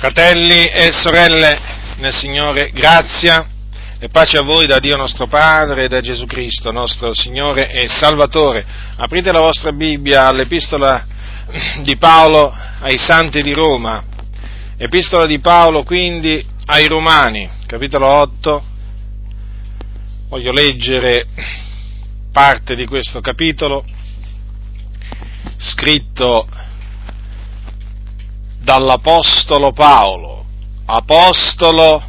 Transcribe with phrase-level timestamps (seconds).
[0.00, 1.60] Fratelli e sorelle
[1.96, 3.46] nel Signore, grazia
[3.98, 7.86] e pace a voi da Dio nostro Padre e da Gesù Cristo, nostro Signore e
[7.86, 8.64] Salvatore.
[8.96, 11.04] Aprite la vostra Bibbia all'epistola
[11.82, 14.02] di Paolo ai Santi di Roma,
[14.78, 18.64] epistola di Paolo quindi ai Romani, capitolo 8.
[20.30, 21.26] Voglio leggere
[22.32, 23.84] parte di questo capitolo
[25.58, 26.48] scritto
[28.60, 30.44] dall'Apostolo Paolo,
[30.86, 32.02] apostolo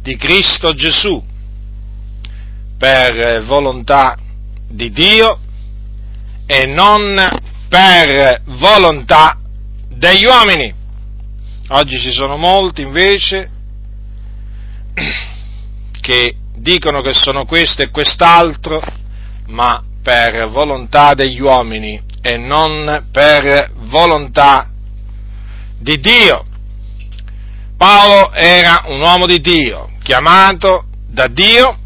[0.00, 1.22] di Cristo Gesù,
[2.78, 4.16] per volontà
[4.68, 5.38] di Dio
[6.46, 7.16] e non
[7.68, 9.38] per volontà
[9.88, 10.72] degli uomini.
[11.68, 13.50] Oggi ci sono molti invece
[16.00, 18.82] che dicono che sono questo e quest'altro,
[19.46, 24.68] ma per volontà degli uomini e non per volontà
[25.84, 26.42] di Dio.
[27.76, 31.78] Paolo era un uomo di Dio, chiamato da Dio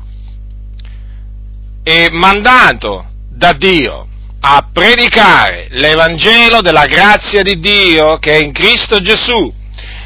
[1.83, 4.07] e mandato da Dio
[4.41, 9.53] a predicare l'Evangelo della grazia di Dio che è in Cristo Gesù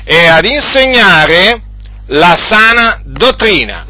[0.05, 1.61] e ad insegnare
[2.06, 3.84] la sana dottrina.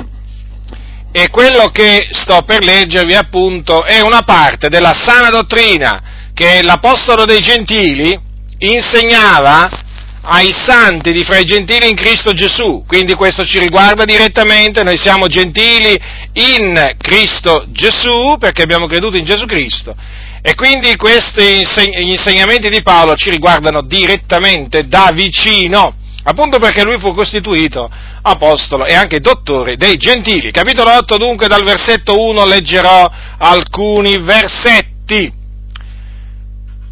[1.13, 6.03] E quello che sto per leggervi appunto è una parte della sana dottrina
[6.35, 8.19] che l'Apostolo dei Gentili
[8.59, 9.91] insegnava
[10.25, 14.97] ai santi di fra i gentili in Cristo Gesù, quindi questo ci riguarda direttamente, noi
[14.97, 15.99] siamo gentili
[16.35, 19.95] in Cristo Gesù perché abbiamo creduto in Gesù Cristo.
[20.41, 21.63] E quindi questi
[22.01, 27.91] insegnamenti di Paolo ci riguardano direttamente da vicino, appunto perché lui fu costituito
[28.23, 30.51] apostolo e anche dottore dei gentili.
[30.53, 35.41] Capitolo 8 dunque dal versetto 1 leggerò alcuni versetti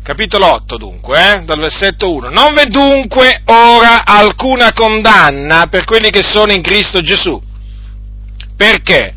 [0.03, 2.31] capitolo 8 dunque, eh, dal versetto 1.
[2.31, 7.41] Non v'è dunque ora alcuna condanna per quelli che sono in Cristo Gesù.
[8.57, 9.15] Perché?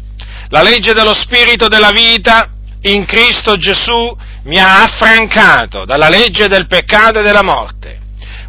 [0.50, 2.50] La legge dello Spirito della vita
[2.82, 8.00] in Cristo Gesù mi ha affrancato dalla legge del peccato e della morte,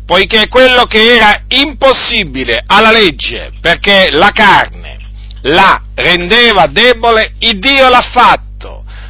[0.05, 4.99] poiché quello che era impossibile alla legge, perché la carne
[5.43, 8.54] la rendeva debole, il Dio l'ha fatto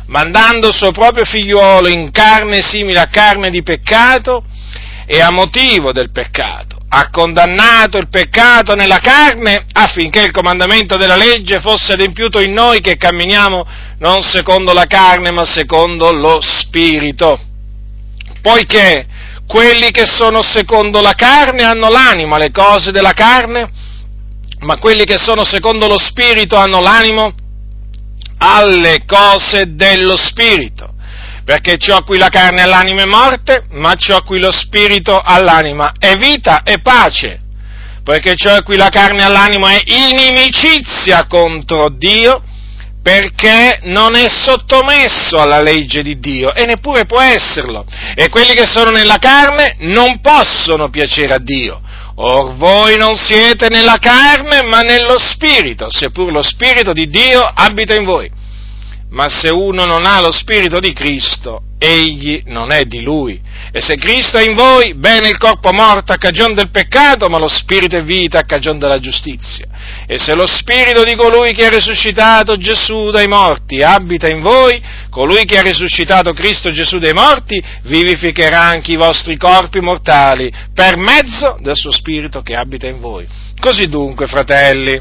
[0.07, 4.45] mandando il suo proprio figliuolo in carne simile a carne di peccato
[5.07, 6.79] e a motivo del peccato.
[6.89, 12.81] Ha condannato il peccato nella carne affinché il comandamento della legge fosse adempiuto in noi
[12.81, 13.67] che camminiamo
[13.99, 17.39] non secondo la carne ma secondo lo spirito.
[18.41, 19.07] Poiché
[19.47, 23.71] quelli che sono secondo la carne hanno l'anima, le cose della carne,
[24.61, 27.35] ma quelli che sono secondo lo spirito hanno l'animo,
[28.47, 30.93] alle cose dello spirito,
[31.45, 34.53] perché ciò a cui la carne e l'anima è morte, ma ciò a cui lo
[34.53, 37.41] spirito all'anima è vita e pace,
[38.05, 42.43] poiché ciò a cui la carne e l'anima è inimicizia contro Dio,
[43.03, 47.85] perché non è sottomesso alla legge di Dio e neppure può esserlo.
[48.15, 51.83] E quelli che sono nella carne non possono piacere a Dio.
[52.17, 57.95] Or voi non siete nella carne, ma nello Spirito, seppur lo Spirito di Dio abita
[57.95, 58.31] in voi.
[59.15, 63.41] Ma se uno non ha lo Spirito di Cristo, egli non è di lui.
[63.71, 67.39] E se Cristo è in voi, bene il corpo morto a cagione del peccato, ma
[67.39, 69.67] lo Spirito è vita a cagione della giustizia.
[70.09, 74.83] E se lo Spirito di colui che ha risuscitato Gesù dai morti abita in voi,
[75.11, 80.97] colui che ha risuscitato Cristo Gesù dai morti vivificherà anche i vostri corpi mortali per
[80.97, 83.25] mezzo del suo Spirito che abita in voi.
[83.61, 85.01] Così dunque, fratelli,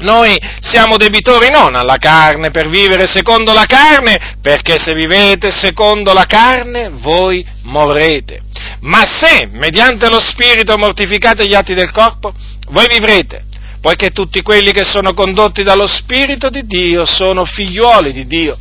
[0.00, 6.12] noi siamo debitori non alla carne per vivere secondo la carne, perché se vivete secondo
[6.12, 8.42] la carne voi morrete.
[8.80, 12.32] Ma se mediante lo Spirito mortificate gli atti del corpo,
[12.70, 13.44] voi vivrete,
[13.80, 18.58] poiché tutti quelli che sono condotti dallo Spirito di Dio sono figliuoli di Dio.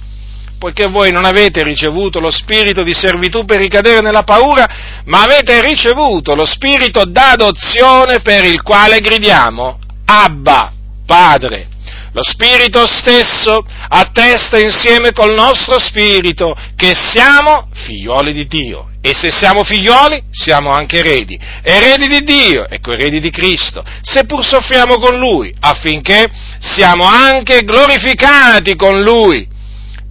[0.58, 4.68] Poiché voi non avete ricevuto lo spirito di servitù per ricadere nella paura,
[5.06, 9.80] ma avete ricevuto lo spirito d'adozione per il quale gridiamo
[10.12, 10.74] Abba,
[11.10, 11.68] Padre.
[12.12, 18.90] Lo Spirito stesso attesta insieme col nostro Spirito che siamo figlioli di Dio.
[19.02, 21.40] E se siamo figlioli, siamo anche eredi.
[21.64, 26.30] Eredi di Dio e coeredi di Cristo, seppur soffriamo con Lui, affinché
[26.60, 29.48] siamo anche glorificati con Lui.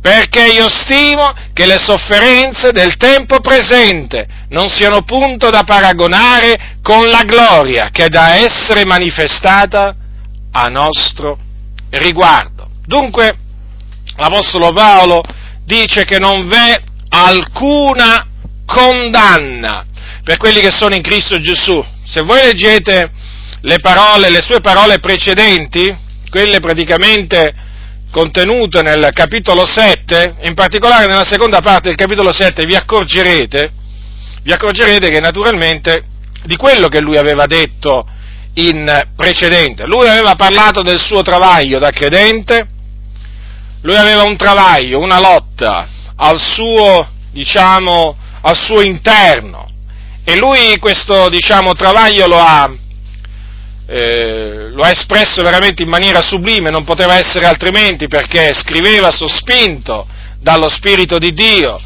[0.01, 7.07] Perché io stimo che le sofferenze del tempo presente non siano punto da paragonare con
[7.07, 9.95] la gloria che è da essere manifestata
[10.53, 11.39] a nostro
[11.91, 12.69] riguardo.
[12.85, 13.37] Dunque,
[14.17, 15.23] l'Apostolo Paolo
[15.65, 18.27] dice che non v'è alcuna
[18.65, 19.87] condanna
[20.23, 21.83] per quelli che sono in Cristo Gesù.
[22.05, 23.11] Se voi leggete
[23.63, 25.95] le parole, le sue parole precedenti,
[26.31, 27.55] quelle praticamente
[28.11, 33.73] contenute nel capitolo 7, in particolare nella seconda parte del capitolo 7, vi accorgerete,
[34.43, 36.05] vi accorgerete che naturalmente
[36.45, 38.07] di quello che lui aveva detto
[38.55, 39.87] in precedente.
[39.87, 42.67] Lui aveva parlato del suo travaglio da credente,
[43.83, 45.87] lui aveva un travaglio, una lotta
[46.17, 49.69] al suo, diciamo, al suo interno
[50.29, 52.71] e lui questo, diciamo, travaglio lo ha,
[53.87, 60.07] eh, lo ha espresso veramente in maniera sublime, non poteva essere altrimenti perché scriveva sospinto
[60.39, 61.81] dallo Spirito di Dio.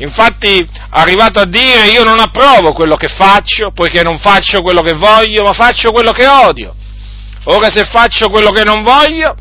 [0.00, 4.94] Infatti, arrivato a dire, io non approvo quello che faccio, poiché non faccio quello che
[4.94, 6.74] voglio, ma faccio quello che odio.
[7.44, 9.34] Ora se faccio quello che non voglio,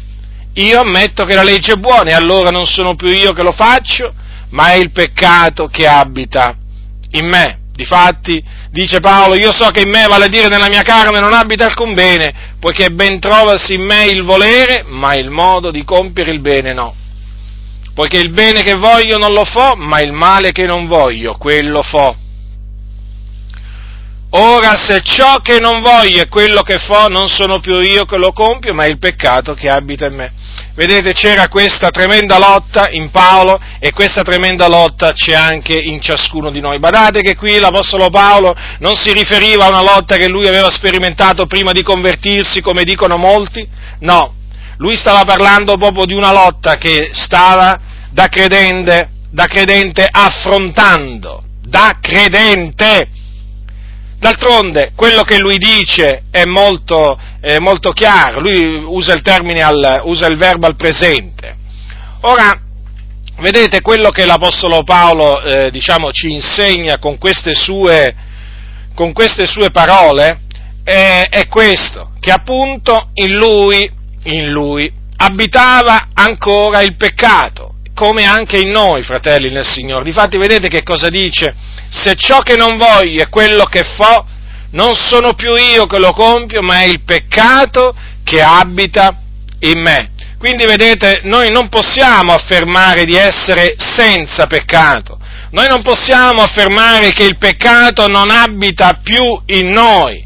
[0.56, 3.54] io ammetto che la legge è buona e allora non sono più io che lo
[3.54, 4.14] faccio,
[4.50, 6.56] ma è il peccato che abita
[7.12, 7.60] in me.
[7.72, 11.32] Difatti, dice Paolo, io so che in me, vale a dire nella mia carne, non
[11.32, 16.32] abita alcun bene, poiché ben trovasi in me il volere, ma il modo di compiere
[16.32, 16.94] il bene no.
[17.94, 21.82] Poiché il bene che voglio non lo fo, ma il male che non voglio, quello
[21.84, 22.16] fo.
[24.32, 28.16] Ora se ciò che non voglio è quello che fo, non sono più io che
[28.18, 30.34] lo compio, ma è il peccato che abita in me.
[30.76, 36.52] Vedete, c'era questa tremenda lotta in Paolo e questa tremenda lotta c'è anche in ciascuno
[36.52, 36.78] di noi.
[36.78, 41.48] Badate che qui l'Apostolo Paolo non si riferiva a una lotta che lui aveva sperimentato
[41.48, 43.68] prima di convertirsi, come dicono molti,
[44.02, 44.36] no,
[44.80, 47.80] lui stava parlando proprio di una lotta che stava
[48.12, 53.10] da credente, da credente affrontando, da credente.
[54.20, 59.22] D'altronde, quello che lui dice è molto, è molto chiaro, lui usa il,
[59.62, 61.56] al, usa il verbo al presente.
[62.22, 62.62] Ora,
[63.38, 68.14] vedete quello che l'Apostolo Paolo eh, diciamo, ci insegna con queste sue,
[68.94, 70.42] con queste sue parole?
[70.84, 73.90] È, è, questo, che appunto in lui,
[74.24, 80.04] in lui abitava ancora il peccato, come anche in noi, fratelli nel Signore.
[80.04, 81.54] Difatti vedete che cosa dice
[81.90, 84.26] se ciò che non voglio è quello che fo,
[84.72, 89.20] non sono più io che lo compio, ma è il peccato che abita
[89.62, 90.12] in me.
[90.38, 95.20] Quindi vedete, noi non possiamo affermare di essere senza peccato,
[95.52, 100.26] noi non possiamo affermare che il peccato non abita più in noi,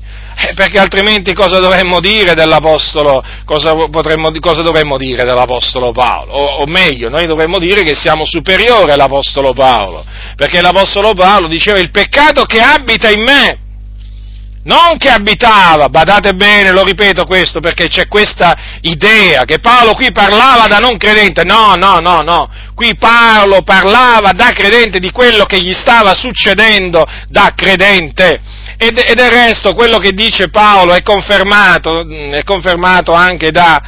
[0.50, 6.34] eh, perché altrimenti cosa dovremmo dire dell'Apostolo, cosa, potremmo, cosa dovremmo dire dell'Apostolo Paolo?
[6.34, 10.06] O, o, meglio, noi dovremmo dire che siamo superiori all'Apostolo Paolo,
[10.36, 13.58] perché l'Apostolo Paolo diceva il peccato che abita in me,
[14.64, 20.12] non che abitava, badate bene, lo ripeto questo perché c'è questa idea che Paolo qui
[20.12, 25.46] parlava da non credente, no, no, no, no, qui Paolo parlava da credente di quello
[25.46, 28.40] che gli stava succedendo da credente.
[28.78, 33.82] E, e del resto quello che dice Paolo è confermato, è confermato anche da,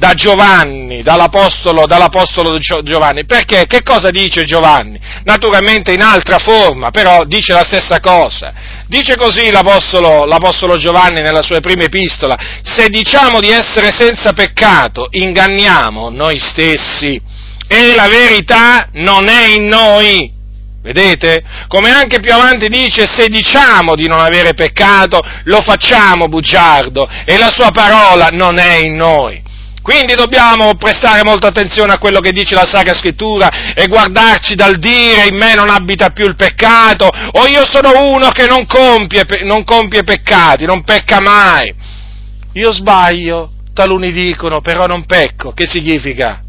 [0.00, 3.26] da Giovanni, dall'apostolo, dall'apostolo, Giovanni.
[3.26, 3.66] Perché?
[3.66, 4.98] Che cosa dice Giovanni?
[5.24, 8.50] Naturalmente in altra forma, però dice la stessa cosa.
[8.86, 15.08] Dice così l'apostolo, l'apostolo Giovanni nella sua prima epistola, se diciamo di essere senza peccato,
[15.10, 17.20] inganniamo noi stessi
[17.68, 20.32] e la verità non è in noi.
[20.82, 21.42] Vedete?
[21.68, 27.36] Come anche più avanti dice, se diciamo di non avere peccato, lo facciamo bugiardo e
[27.36, 29.48] la sua parola non è in noi.
[29.82, 34.76] Quindi dobbiamo prestare molta attenzione a quello che dice la Sacra Scrittura e guardarci dal
[34.76, 39.24] dire in me non abita più il peccato o io sono uno che non compie,
[39.44, 41.74] non compie peccati, non pecca mai.
[42.54, 45.52] Io sbaglio, taluni dicono, però non pecco.
[45.52, 46.42] Che significa?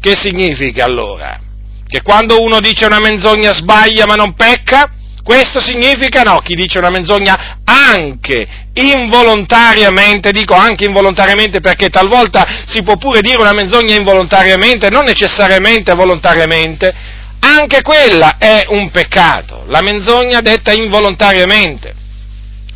[0.00, 1.38] Che significa allora?
[1.86, 4.90] Che quando uno dice una menzogna sbaglia ma non pecca?
[5.22, 12.82] Questo significa no, chi dice una menzogna anche involontariamente, dico anche involontariamente perché talvolta si
[12.82, 16.94] può pure dire una menzogna involontariamente, non necessariamente volontariamente,
[17.40, 21.99] anche quella è un peccato, la menzogna detta involontariamente.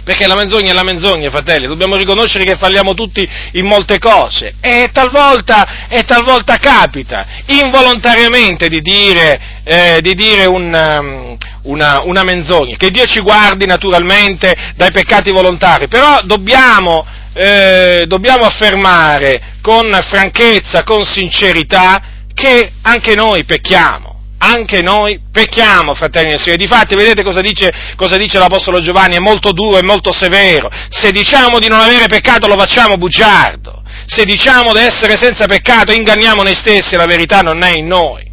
[0.05, 4.55] Perché la menzogna è la menzogna, fratelli, dobbiamo riconoscere che falliamo tutti in molte cose
[4.61, 12.23] e talvolta, e talvolta capita involontariamente di dire, eh, di dire un, um, una, una,
[12.23, 12.77] menzogna.
[12.77, 20.83] Che Dio ci guardi naturalmente dai peccati volontari, però dobbiamo, eh, dobbiamo affermare con franchezza,
[20.83, 22.03] con sincerità,
[22.35, 24.14] che anche noi pecchiamo
[24.45, 26.57] anche noi pecchiamo, fratelli e sorelle.
[26.57, 29.17] Difatti, vedete cosa dice, cosa dice, l'Apostolo Giovanni?
[29.17, 30.71] È molto duro, è molto severo.
[30.91, 33.83] Se diciamo di non avere peccato, lo facciamo bugiardo.
[34.07, 38.31] Se diciamo di essere senza peccato, inganniamo noi stessi, la verità non è in noi.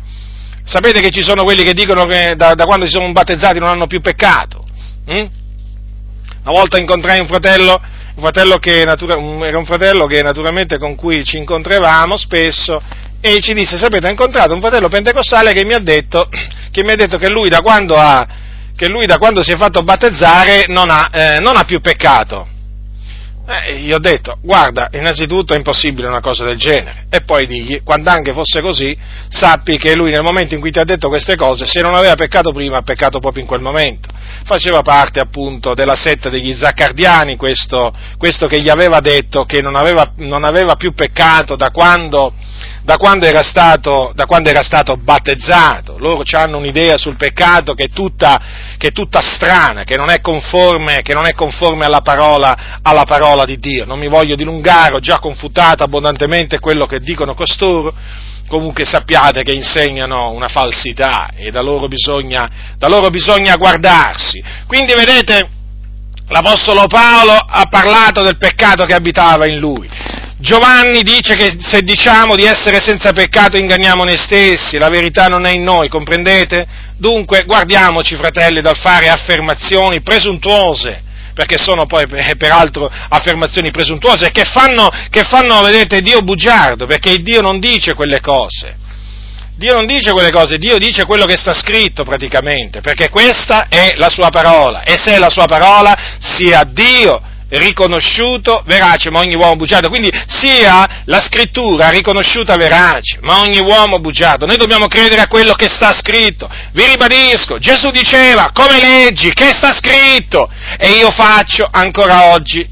[0.64, 3.70] Sapete che ci sono quelli che dicono che da, da quando si sono battezzati non
[3.70, 4.66] hanno più peccato?
[5.08, 5.30] Hm?
[6.44, 7.80] Una volta incontrai un fratello,
[8.16, 12.82] un fratello che natura, era un fratello che naturalmente con cui ci incontravamo spesso
[13.22, 16.28] e ci disse, sapete, ho incontrato un fratello pentecostale che mi ha detto
[16.72, 18.28] che, ha detto che, lui, da ha,
[18.76, 22.48] che lui da quando si è fatto battezzare non ha, eh, non ha più peccato.
[23.48, 27.82] Eh, gli ho detto, guarda, innanzitutto è impossibile una cosa del genere, e poi digli,
[27.84, 28.98] quando anche fosse così,
[29.30, 32.16] sappi che lui nel momento in cui ti ha detto queste cose, se non aveva
[32.16, 34.10] peccato prima, ha peccato proprio in quel momento.
[34.46, 39.76] Faceva parte appunto della setta degli zaccardiani, questo, questo che gli aveva detto che non
[39.76, 42.34] aveva, non aveva più peccato da quando
[42.84, 45.98] da quando, stato, da quando era stato, battezzato.
[45.98, 48.42] Loro hanno un'idea sul peccato che è tutta,
[48.78, 53.46] che è tutta strana, che non è conforme, non è conforme alla, parola, alla, parola,
[53.46, 53.86] di Dio.
[53.86, 57.94] Non mi voglio dilungare, ho già confutato abbondantemente quello che dicono costoro.
[58.48, 64.44] Comunque sappiate che insegnano una falsità e da loro bisogna, da loro bisogna guardarsi.
[64.68, 65.48] Quindi vedete,
[66.28, 69.90] l'Apostolo Paolo ha parlato del peccato che abitava in lui
[70.42, 75.46] Giovanni dice che se diciamo di essere senza peccato inganniamo noi stessi, la verità non
[75.46, 76.66] è in noi, comprendete?
[76.98, 81.04] Dunque guardiamoci, fratelli, dal fare affermazioni presuntuose,
[81.36, 82.08] perché sono poi
[82.38, 88.20] peraltro affermazioni presuntuose che fanno, che fanno, vedete, Dio bugiardo, perché Dio non dice quelle
[88.20, 88.78] cose.
[89.56, 93.94] Dio non dice quelle cose, Dio dice quello che sta scritto praticamente, perché questa è
[93.96, 97.22] la sua parola e se è la sua parola sia Dio
[97.52, 99.90] riconosciuto verace, ma ogni uomo bugiardo.
[99.90, 104.46] Quindi sia la scrittura riconosciuta verace, ma ogni uomo bugiardo.
[104.46, 106.50] Noi dobbiamo credere a quello che sta scritto.
[106.74, 110.50] Vi ribadisco, Gesù diceva, come leggi, che sta scritto?
[110.78, 112.68] E io faccio ancora oggi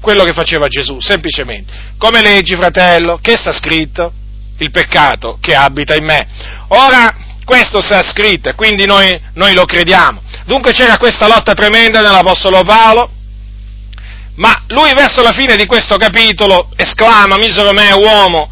[0.00, 1.72] quello che faceva Gesù, semplicemente.
[1.98, 4.12] Come leggi, fratello, che sta scritto?
[4.58, 6.26] Il peccato che abita in me.
[6.68, 10.20] Ora, questo sta scritto e quindi noi, noi lo crediamo.
[10.44, 13.10] Dunque c'era questa lotta tremenda nell'Apostolo Paolo,
[14.38, 18.48] ma lui verso la fine di questo capitolo esclama, misero me uomo,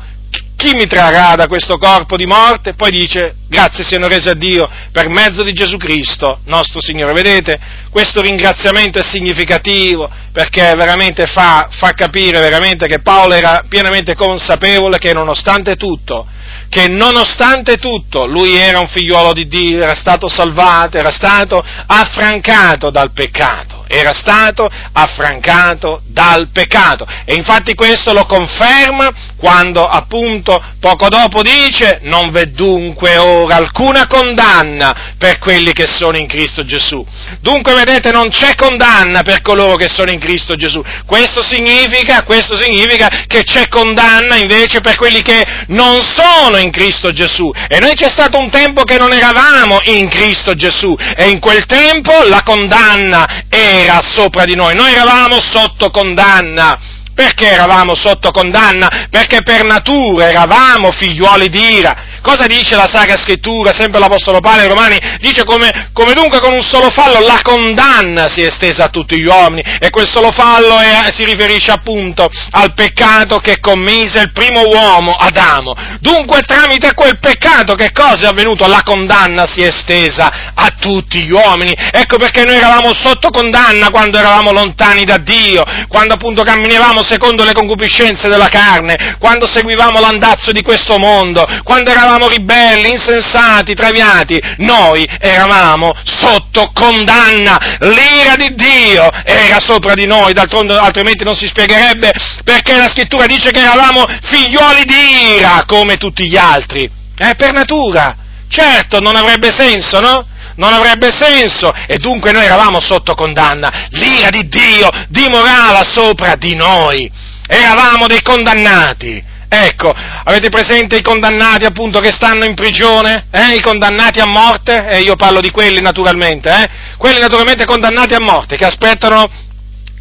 [0.57, 2.75] chi mi trarrà da questo corpo di morte?
[2.75, 7.13] Poi dice, grazie siano rese a Dio per mezzo di Gesù Cristo, nostro Signore.
[7.13, 7.59] Vedete,
[7.91, 14.99] questo ringraziamento è significativo perché veramente fa, fa capire veramente che Paolo era pienamente consapevole
[14.99, 16.27] che nonostante tutto,
[16.69, 22.91] che nonostante tutto lui era un figliuolo di Dio, era stato salvato, era stato affrancato
[22.91, 27.07] dal peccato era stato affrancato dal peccato.
[27.25, 34.07] E infatti questo lo conferma quando appunto poco dopo dice non v'è dunque ora alcuna
[34.07, 37.05] condanna per quelli che sono in Cristo Gesù.
[37.41, 40.83] Dunque vedete non c'è condanna per coloro che sono in Cristo Gesù.
[41.05, 47.13] Questo significa, questo significa che c'è condanna invece per quelli che non sono in Cristo
[47.13, 47.51] Gesù.
[47.69, 51.67] E noi c'è stato un tempo che non eravamo in Cristo Gesù e in quel
[51.67, 53.45] tempo la condanna
[53.85, 54.75] era sopra di noi.
[54.75, 56.79] Noi eravamo sotto condanna
[57.17, 59.07] perché eravamo sotto condanna?
[59.09, 61.97] Perché per natura eravamo figliuoli di ira.
[62.27, 64.99] Cosa dice la Sacra Scrittura, sempre l'Apostolo Paolo ai Romani?
[65.21, 69.17] Dice come, come, dunque con un solo fallo la condanna si è estesa a tutti
[69.17, 74.33] gli uomini e quel solo fallo è, si riferisce appunto al peccato che commise il
[74.33, 75.73] primo uomo, Adamo.
[76.01, 78.67] Dunque tramite quel peccato che cosa è avvenuto?
[78.67, 81.77] La condanna si è estesa a tutti gli uomini.
[81.93, 87.45] Ecco perché noi eravamo sotto condanna quando eravamo lontani da Dio, quando appunto camminavamo secondo
[87.45, 93.75] le concupiscenze della carne, quando seguivamo l'andazzo di questo mondo, quando eravamo eravamo ribelli, insensati,
[93.75, 101.37] traviati, noi eravamo sotto condanna, l'ira di Dio era sopra di noi, d'altronde altrimenti non
[101.37, 106.91] si spiegherebbe perché la scrittura dice che eravamo figlioli di ira come tutti gli altri,
[107.17, 108.17] è per natura,
[108.49, 110.27] certo non avrebbe senso, no?
[110.57, 111.71] non avrebbe senso.
[111.87, 117.11] E dunque noi eravamo sotto condanna, l'ira di Dio dimorava sopra di noi,
[117.47, 119.35] eravamo dei condannati.
[119.49, 123.27] Ecco, avete presente i condannati appunto che stanno in prigione?
[123.31, 123.57] Eh?
[123.57, 124.89] I condannati a morte?
[124.89, 126.69] Eh, io parlo di quelli naturalmente, eh?
[126.97, 129.31] Quelli naturalmente condannati a morte che aspettano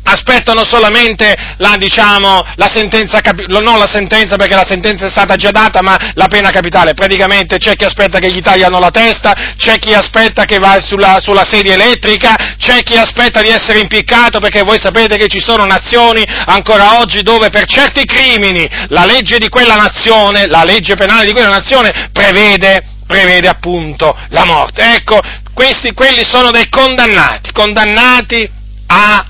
[0.05, 5.51] aspettano solamente la, diciamo, la sentenza, non la sentenza perché la sentenza è stata già
[5.51, 6.93] data, ma la pena capitale.
[6.93, 11.17] Praticamente c'è chi aspetta che gli tagliano la testa, c'è chi aspetta che va sulla,
[11.19, 15.65] sulla sedia elettrica, c'è chi aspetta di essere impiccato perché voi sapete che ci sono
[15.65, 21.25] nazioni ancora oggi dove per certi crimini la legge di quella nazione, la legge penale
[21.25, 24.93] di quella nazione prevede, prevede appunto la morte.
[24.95, 25.19] Ecco,
[25.53, 28.49] questi, quelli sono dei condannati, condannati
[28.87, 29.25] a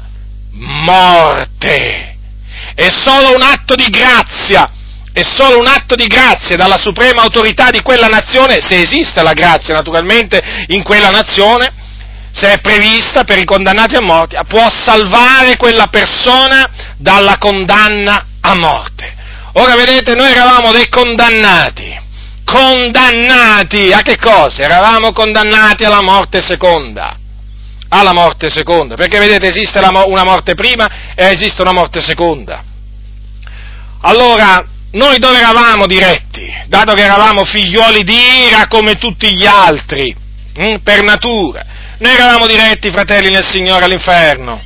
[0.55, 2.17] morte.
[2.73, 4.69] È solo un atto di grazia,
[5.11, 9.33] è solo un atto di grazia dalla suprema autorità di quella nazione, se esiste la
[9.33, 11.73] grazia naturalmente in quella nazione,
[12.31, 18.55] se è prevista per i condannati a morte, può salvare quella persona dalla condanna a
[18.55, 19.13] morte.
[19.53, 21.97] Ora vedete, noi eravamo dei condannati,
[22.43, 24.63] condannati a che cosa?
[24.63, 27.19] Eravamo condannati alla morte seconda
[27.99, 32.63] alla morte seconda, perché vedete esiste una morte prima e esiste una morte seconda.
[34.01, 36.45] Allora, noi dove eravamo diretti?
[36.67, 40.15] Dato che eravamo figlioli di ira come tutti gli altri,
[40.55, 41.65] hm, per natura,
[41.99, 44.61] noi eravamo diretti, fratelli nel Signore, all'inferno.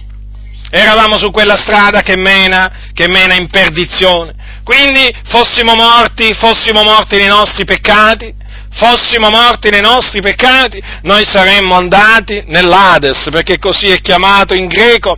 [0.71, 4.33] Eravamo su quella strada che mena, che mena in perdizione.
[4.63, 8.33] Quindi fossimo morti, fossimo morti nei nostri peccati,
[8.71, 15.17] fossimo morti nei nostri peccati, noi saremmo andati nell'Ades, perché così è chiamato in greco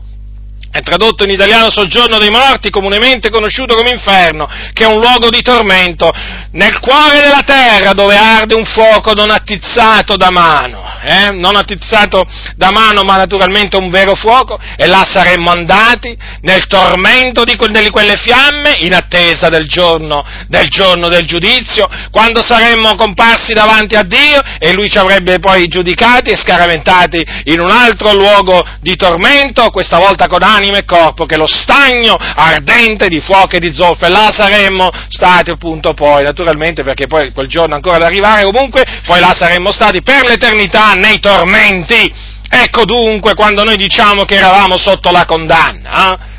[0.72, 5.30] è tradotto in italiano soggiorno dei morti, comunemente conosciuto come inferno, che è un luogo
[5.30, 6.10] di tormento,
[6.51, 11.32] nel cuore della terra dove arde un fuoco non attizzato da mano, eh?
[11.32, 12.25] non attizzato
[12.56, 18.16] da mano ma naturalmente un vero fuoco, e là saremmo andati nel tormento di, quelle
[18.16, 24.40] fiamme in attesa del giorno, del giorno del giudizio, quando saremmo comparsi davanti a Dio
[24.58, 29.98] e Lui ci avrebbe poi giudicati e scaraventati in un altro luogo di tormento, questa
[29.98, 34.06] volta con anima anima e corpo che lo stagno ardente di fuoco e di zolfo,
[34.06, 38.84] e là saremmo stati appunto poi, naturalmente perché poi quel giorno ancora da arrivare, comunque
[39.06, 42.30] poi là saremmo stati per l'eternità nei tormenti.
[42.53, 46.30] Ecco dunque quando noi diciamo che eravamo sotto la condanna, eh?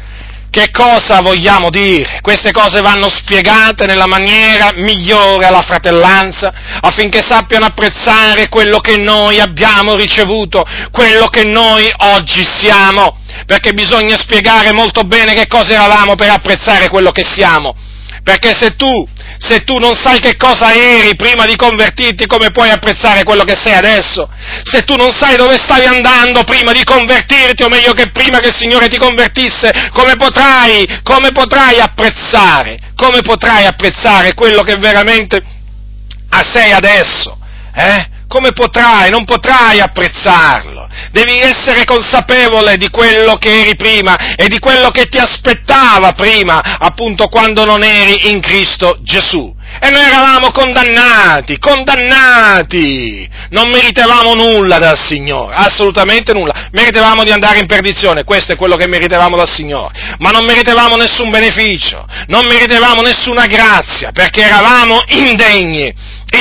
[0.52, 2.18] Che cosa vogliamo dire?
[2.20, 9.40] Queste cose vanno spiegate nella maniera migliore alla fratellanza affinché sappiano apprezzare quello che noi
[9.40, 13.16] abbiamo ricevuto, quello che noi oggi siamo,
[13.46, 17.74] perché bisogna spiegare molto bene che cosa eravamo per apprezzare quello che siamo.
[18.22, 19.08] Perché se tu,
[19.38, 23.56] se tu non sai che cosa eri prima di convertirti, come puoi apprezzare quello che
[23.56, 24.28] sei adesso?
[24.64, 28.48] Se tu non sai dove stavi andando prima di convertirti, o meglio che prima che
[28.48, 32.78] il Signore ti convertisse, come potrai, come potrai apprezzare?
[32.96, 35.42] Come potrai apprezzare quello che veramente
[36.52, 37.38] sei adesso?
[37.74, 38.11] Eh?
[38.32, 39.10] Come potrai?
[39.10, 40.88] Non potrai apprezzarlo.
[41.10, 46.78] Devi essere consapevole di quello che eri prima e di quello che ti aspettava prima,
[46.78, 49.54] appunto quando non eri in Cristo Gesù.
[49.80, 53.28] E noi eravamo condannati, condannati!
[53.50, 56.68] Non meritavamo nulla dal Signore, assolutamente nulla.
[56.72, 60.16] Meritavamo di andare in perdizione, questo è quello che meritavamo dal Signore.
[60.18, 65.92] Ma non meritavamo nessun beneficio, non meritavamo nessuna grazia, perché eravamo indegni,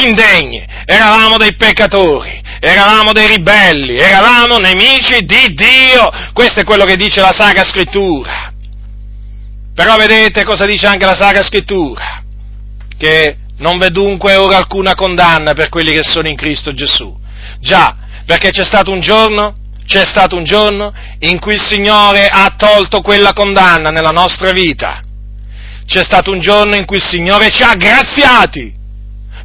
[0.03, 6.09] indegni, eravamo dei peccatori eravamo dei ribelli, eravamo nemici di Dio.
[6.31, 8.53] Questo è quello che dice la Sacra Scrittura.
[9.73, 12.20] Però vedete cosa dice anche la Sacra Scrittura?
[13.01, 17.11] Che non v'è dunque ora alcuna condanna per quelli che sono in Cristo Gesù.
[17.59, 17.95] Già,
[18.27, 19.55] perché c'è stato un giorno,
[19.87, 25.01] c'è stato un giorno in cui il Signore ha tolto quella condanna nella nostra vita.
[25.83, 28.71] C'è stato un giorno in cui il Signore ci ha graziati,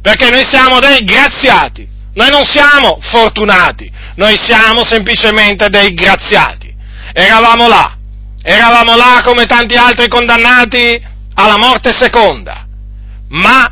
[0.03, 1.89] perché noi siamo dei graziati.
[2.13, 6.71] Noi non siamo fortunati, noi siamo semplicemente dei graziati.
[7.11, 7.97] Eravamo là,
[8.43, 11.01] eravamo là come tanti altri condannati
[11.33, 12.66] alla morte seconda,
[13.29, 13.71] ma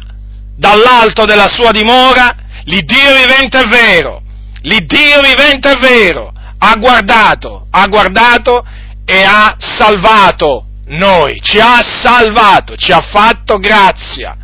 [0.56, 2.34] dall'alto della sua dimora
[2.66, 4.22] l'Iddio vivente è vero,
[4.62, 8.66] l'Iddio vivente è vero, ha guardato, ha guardato
[9.06, 14.38] e ha salvato noi, ci ha salvato, ci ha fatto grazia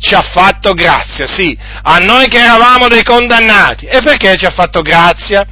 [0.00, 3.84] ci ha fatto grazia, sì, a noi che eravamo dei condannati.
[3.84, 5.46] E perché ci ha fatto grazia?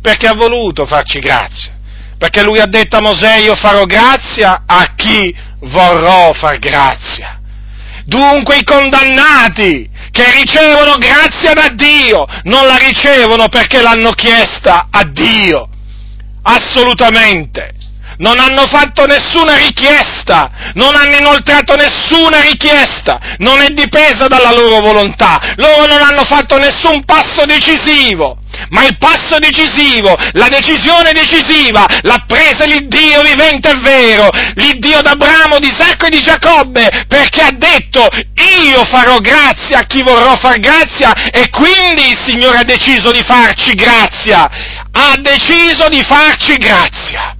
[0.00, 1.72] Perché ha voluto farci grazia.
[2.18, 7.40] Perché lui ha detto a Mosè io farò grazia a chi vorrò far grazia.
[8.04, 15.04] Dunque i condannati che ricevono grazia da Dio non la ricevono perché l'hanno chiesta a
[15.04, 15.68] Dio.
[16.42, 17.73] Assolutamente
[18.18, 24.80] non hanno fatto nessuna richiesta, non hanno inoltrato nessuna richiesta, non è dipesa dalla loro
[24.80, 28.38] volontà, loro non hanno fatto nessun passo decisivo,
[28.70, 35.58] ma il passo decisivo, la decisione decisiva l'ha presa l'Iddio vivente e vero, l'Iddio d'Abramo,
[35.58, 38.08] di Isacco e di Giacobbe, perché ha detto
[38.64, 43.22] io farò grazia a chi vorrò far grazia e quindi il Signore ha deciso di
[43.22, 44.48] farci grazia,
[44.92, 47.36] ha deciso di farci grazia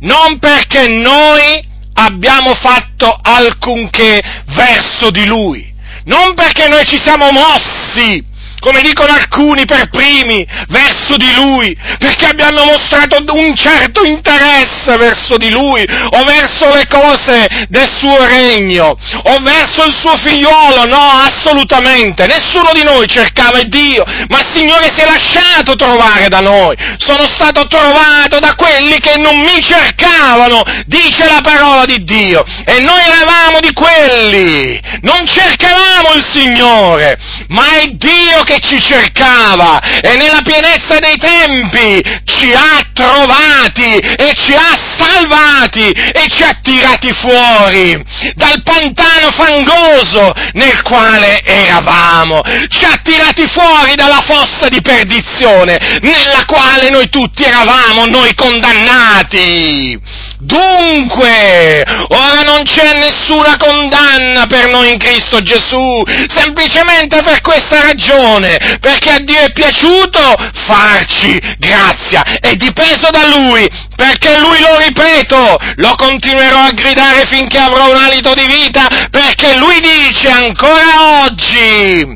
[0.00, 4.22] non perché noi abbiamo fatto alcunché
[4.54, 5.72] verso di Lui,
[6.04, 8.24] non perché noi ci siamo mossi
[8.66, 15.36] come dicono alcuni per primi, verso di Lui, perché abbiamo mostrato un certo interesse verso
[15.36, 18.86] di Lui, o verso le cose del suo regno,
[19.22, 24.90] o verso il suo figliolo, no, assolutamente, nessuno di noi cercava Dio, ma il Signore
[24.92, 30.62] si è lasciato trovare da noi, sono stato trovato da quelli che non mi cercavano,
[30.86, 37.16] dice la parola di Dio, e noi eravamo di quelli, non cercavamo il Signore,
[37.48, 44.32] ma è Dio che ci cercava e nella pienezza dei tempi ci ha trovati e
[44.34, 52.84] ci ha salvati e ci ha tirati fuori dal pantano fangoso nel quale eravamo, ci
[52.84, 60.00] ha tirati fuori dalla fossa di perdizione nella quale noi tutti eravamo, noi condannati.
[60.46, 68.56] Dunque, ora non c'è nessuna condanna per noi in Cristo Gesù, semplicemente per questa ragione,
[68.80, 70.20] perché a Dio è piaciuto
[70.66, 77.58] farci grazia, è dipeso da Lui, perché Lui, lo ripeto, lo continuerò a gridare finché
[77.58, 82.06] avrò un alito di vita, perché Lui dice ancora oggi,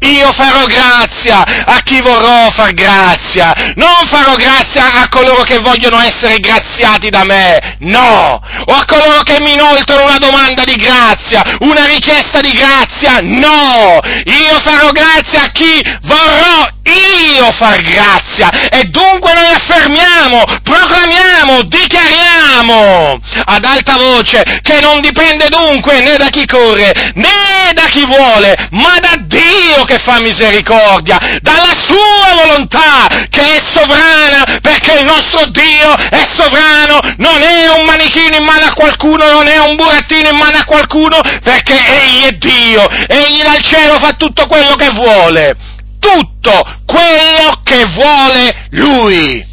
[0.00, 6.00] io farò grazia a chi vorrò far grazia, non farò grazia a coloro che vogliono
[6.00, 11.42] essere graziati da me, no, o a coloro che mi inoltrano una domanda di grazia,
[11.60, 18.50] una richiesta di grazia, no, io farò grazia a chi vorrò io far grazia.
[18.70, 26.28] E dunque noi affermiamo, proclamiamo, dichiariamo ad alta voce che non dipende dunque né da
[26.28, 33.06] chi corre né da chi vuole, ma da Dio che fa misericordia, dalla sua volontà
[33.30, 38.66] che è sovrana, perché il nostro Dio è sovrano, non è un manichino in mano
[38.66, 43.42] a qualcuno, non è un burattino in mano a qualcuno, perché Egli è Dio, Egli
[43.42, 45.56] dal cielo fa tutto quello che vuole,
[45.98, 49.46] tutto quello che vuole Lui.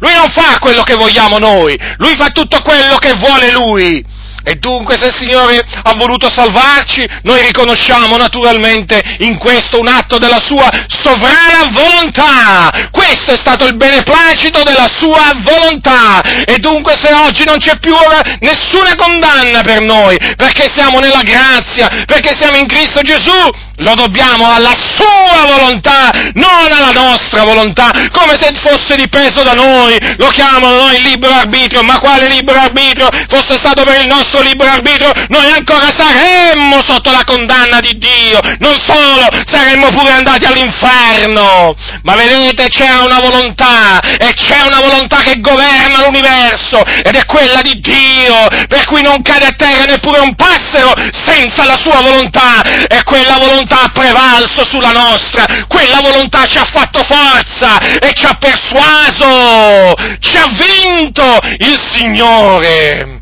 [0.00, 4.18] Lui non fa quello che vogliamo noi, Lui fa tutto quello che vuole Lui.
[4.44, 10.18] E dunque se il Signore ha voluto salvarci, noi riconosciamo naturalmente in questo un atto
[10.18, 12.88] della sua sovrana volontà.
[12.90, 16.22] Questo è stato il beneplacito della sua volontà.
[16.44, 17.94] E dunque se oggi non c'è più
[18.40, 24.50] nessuna condanna per noi, perché siamo nella grazia, perché siamo in Cristo Gesù, lo dobbiamo
[24.50, 30.74] alla sua volontà, non alla nostra volontà, come se fosse dipeso da noi, lo chiamano
[30.74, 33.08] noi il libero arbitrio, ma quale libero arbitrio?
[33.28, 38.40] Fosse stato per il nostro libero arbitrio, noi ancora saremmo sotto la condanna di Dio,
[38.58, 45.18] non solo, saremmo pure andati all'inferno, ma vedete c'è una volontà, e c'è una volontà
[45.18, 50.20] che governa l'universo, ed è quella di Dio, per cui non cade a terra neppure
[50.20, 50.92] un passero
[51.24, 56.58] senza la sua volontà, è quella volontà volontà ha prevalso sulla nostra, quella volontà ci
[56.58, 63.20] ha fatto forza e ci ha persuaso, ci ha vinto il Signore.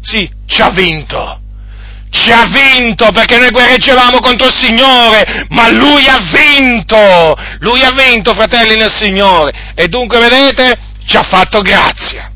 [0.00, 1.38] Sì, ci ha vinto.
[2.10, 7.36] Ci ha vinto perché noi guerreggiavamo contro il Signore, ma Lui ha vinto.
[7.60, 9.72] Lui ha vinto, fratelli nel Signore.
[9.74, 10.76] E dunque, vedete,
[11.06, 12.30] ci ha fatto grazia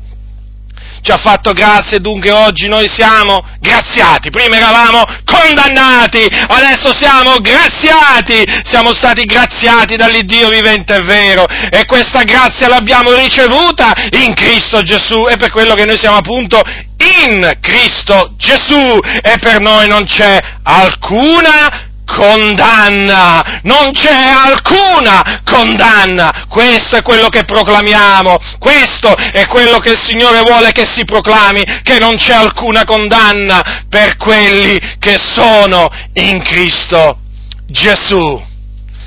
[1.05, 4.31] ci ha fatto grazia e dunque oggi noi siamo graziati.
[4.31, 11.45] Prima eravamo condannati, adesso siamo graziati, siamo stati graziati dall'Iddio vivente e vero.
[11.69, 15.27] E questa grazia l'abbiamo ricevuta in Cristo Gesù.
[15.29, 16.59] E per quello che noi siamo appunto
[16.97, 18.99] in Cristo Gesù.
[19.21, 27.43] E per noi non c'è alcuna condanna, non c'è alcuna condanna, questo è quello che
[27.43, 32.83] proclamiamo, questo è quello che il Signore vuole che si proclami, che non c'è alcuna
[32.83, 37.19] condanna per quelli che sono in Cristo
[37.65, 38.53] Gesù.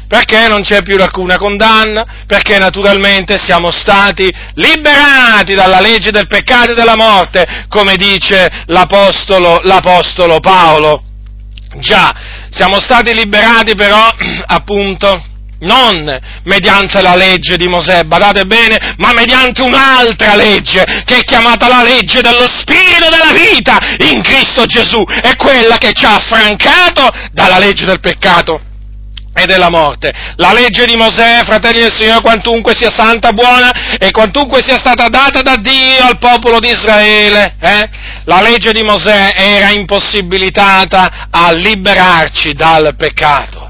[0.09, 2.25] Perché non c'è più alcuna condanna?
[2.27, 9.61] Perché naturalmente siamo stati liberati dalla legge del peccato e della morte, come dice l'Apostolo,
[9.65, 11.03] l'Apostolo Paolo.
[11.77, 12.15] Già,
[12.51, 14.09] siamo stati liberati però,
[14.47, 15.23] appunto,
[15.61, 21.69] non mediante la legge di Mosè, badate bene, ma mediante un'altra legge, che è chiamata
[21.69, 23.79] la legge dello Spirito della vita
[24.13, 28.63] in Cristo Gesù, è quella che ci ha affrancato dalla legge del peccato
[29.42, 30.12] e della morte.
[30.37, 35.09] La legge di Mosè, fratelli del Signore, quantunque sia santa, buona e quantunque sia stata
[35.09, 37.88] data da Dio al popolo di Israele, eh,
[38.24, 43.68] la legge di Mosè era impossibilitata a liberarci dal peccato.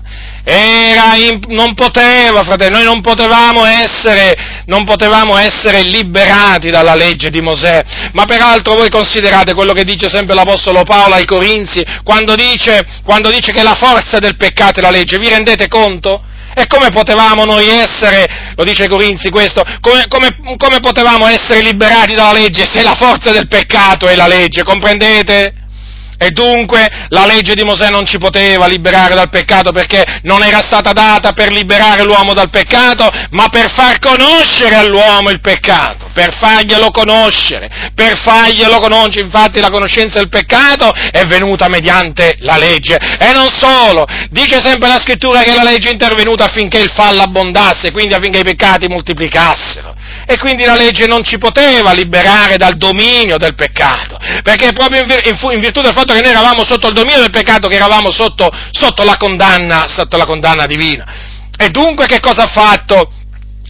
[0.50, 1.12] Era,
[1.48, 4.34] non poteva, fratelli, noi non potevamo, essere,
[4.64, 10.08] non potevamo essere liberati dalla legge di Mosè, ma peraltro voi considerate quello che dice
[10.08, 14.82] sempre l'Apostolo Paolo ai Corinzi, quando dice, quando dice che la forza del peccato è
[14.82, 16.22] la legge, vi rendete conto?
[16.54, 22.14] E come potevamo noi essere, lo dice Corinzi questo, come, come, come potevamo essere liberati
[22.14, 25.57] dalla legge se la forza del peccato è la legge, comprendete?
[26.20, 30.62] E dunque la legge di Mosè non ci poteva liberare dal peccato perché non era
[30.62, 36.34] stata data per liberare l'uomo dal peccato, ma per far conoscere all'uomo il peccato, per
[36.34, 39.26] farglielo conoscere, per farglielo conoscere.
[39.26, 42.96] Infatti la conoscenza del peccato è venuta mediante la legge.
[42.96, 47.22] E non solo, dice sempre la scrittura che la legge è intervenuta affinché il fallo
[47.22, 49.94] abbondasse, quindi affinché i peccati moltiplicassero
[50.30, 55.60] e quindi la legge non ci poteva liberare dal dominio del peccato, perché proprio in
[55.60, 59.04] virtù del fatto che noi eravamo sotto il dominio del peccato, che eravamo sotto, sotto,
[59.04, 61.06] la, condanna, sotto la condanna divina.
[61.56, 63.10] E dunque che cosa ha fatto?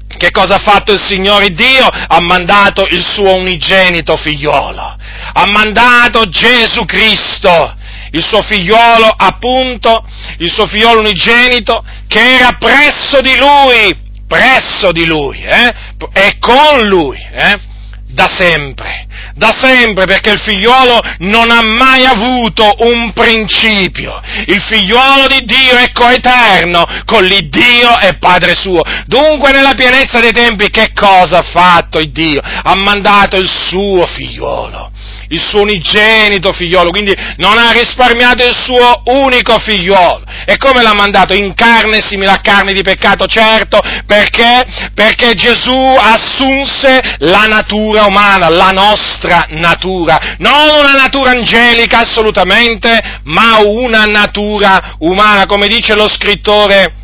[0.08, 1.86] Che cosa ha fatto il Signore Dio?
[1.86, 4.96] Ha mandato il suo unigenito figliolo,
[5.34, 7.72] ha mandato Gesù Cristo,
[8.10, 10.04] il suo figliolo appunto,
[10.38, 15.74] il suo figliolo unigenito, che era presso di lui, presso di lui, eh?
[16.12, 17.58] e con lui, eh?
[18.06, 24.20] da sempre, da sempre, perché il figliuolo non ha mai avuto un principio.
[24.46, 28.82] Il figliuolo di Dio è coeterno con l'Iddio e Padre suo.
[29.06, 32.40] Dunque, nella pienezza dei tempi, che cosa ha fatto il Dio?
[32.42, 34.92] Ha mandato il suo figliuolo
[35.28, 40.24] il suo unigenito figliolo, quindi non ha risparmiato il suo unico figliolo.
[40.44, 41.34] E come l'ha mandato?
[41.34, 44.64] In carne simile a carne di peccato, certo, perché?
[44.94, 49.07] Perché Gesù assunse la natura umana, la nostra
[49.48, 56.94] natura, non una natura angelica assolutamente, ma una natura umana, come dice lo scrittore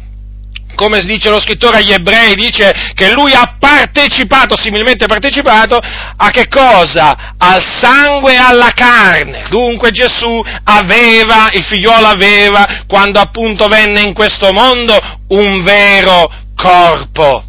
[0.75, 6.49] come dice lo scrittore agli ebrei, dice che lui ha partecipato, similmente partecipato, a che
[6.49, 7.35] cosa?
[7.39, 9.47] Al sangue e alla carne.
[9.49, 17.45] Dunque Gesù aveva, il figliolo aveva, quando appunto venne in questo mondo, un vero corpo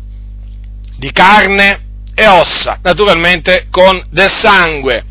[0.98, 1.85] di carne
[2.16, 5.04] e ossa, naturalmente con del sangue.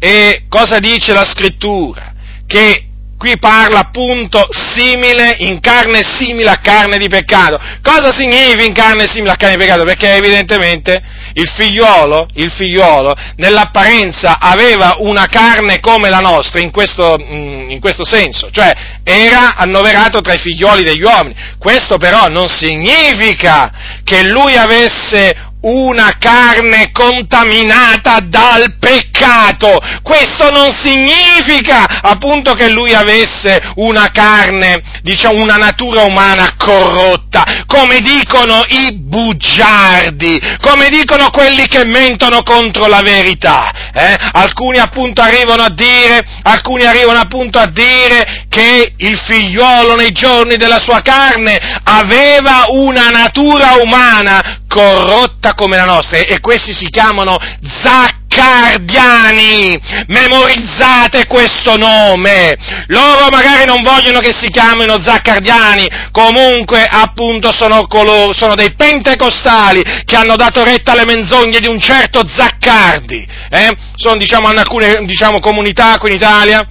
[0.00, 2.12] E cosa dice la scrittura?
[2.46, 7.58] Che qui parla appunto simile, in carne simile a carne di peccato.
[7.82, 9.84] Cosa significa in carne simile a carne di peccato?
[9.84, 11.02] Perché evidentemente
[11.34, 17.80] il figliolo, il figliolo nell'apparenza aveva una carne come la nostra in questo, mm, in
[17.80, 21.34] questo senso, cioè era annoverato tra i figlioli degli uomini.
[21.58, 29.78] Questo però non significa che lui avesse una carne contaminata dal peccato.
[30.02, 38.00] Questo non significa appunto che lui avesse una carne, diciamo una natura umana corrotta, come
[38.00, 43.90] dicono i bugiardi, come dicono quelli che mentono contro la verità.
[43.92, 44.16] Eh?
[44.32, 50.56] Alcuni appunto arrivano a dire, alcuni arrivano appunto a dire che il figliolo nei giorni
[50.56, 57.36] della sua carne aveva una natura umana corrotta come la nostra e questi si chiamano
[57.82, 59.78] zaccardiani.
[60.06, 62.56] Memorizzate questo nome.
[62.86, 69.82] Loro magari non vogliono che si chiamino zaccardiani, comunque appunto sono, coloro, sono dei pentecostali
[70.04, 73.26] che hanno dato retta alle menzogne di un certo Zaccardi.
[73.50, 73.76] Eh?
[73.96, 76.66] Sono diciamo in alcune diciamo, comunità qui in Italia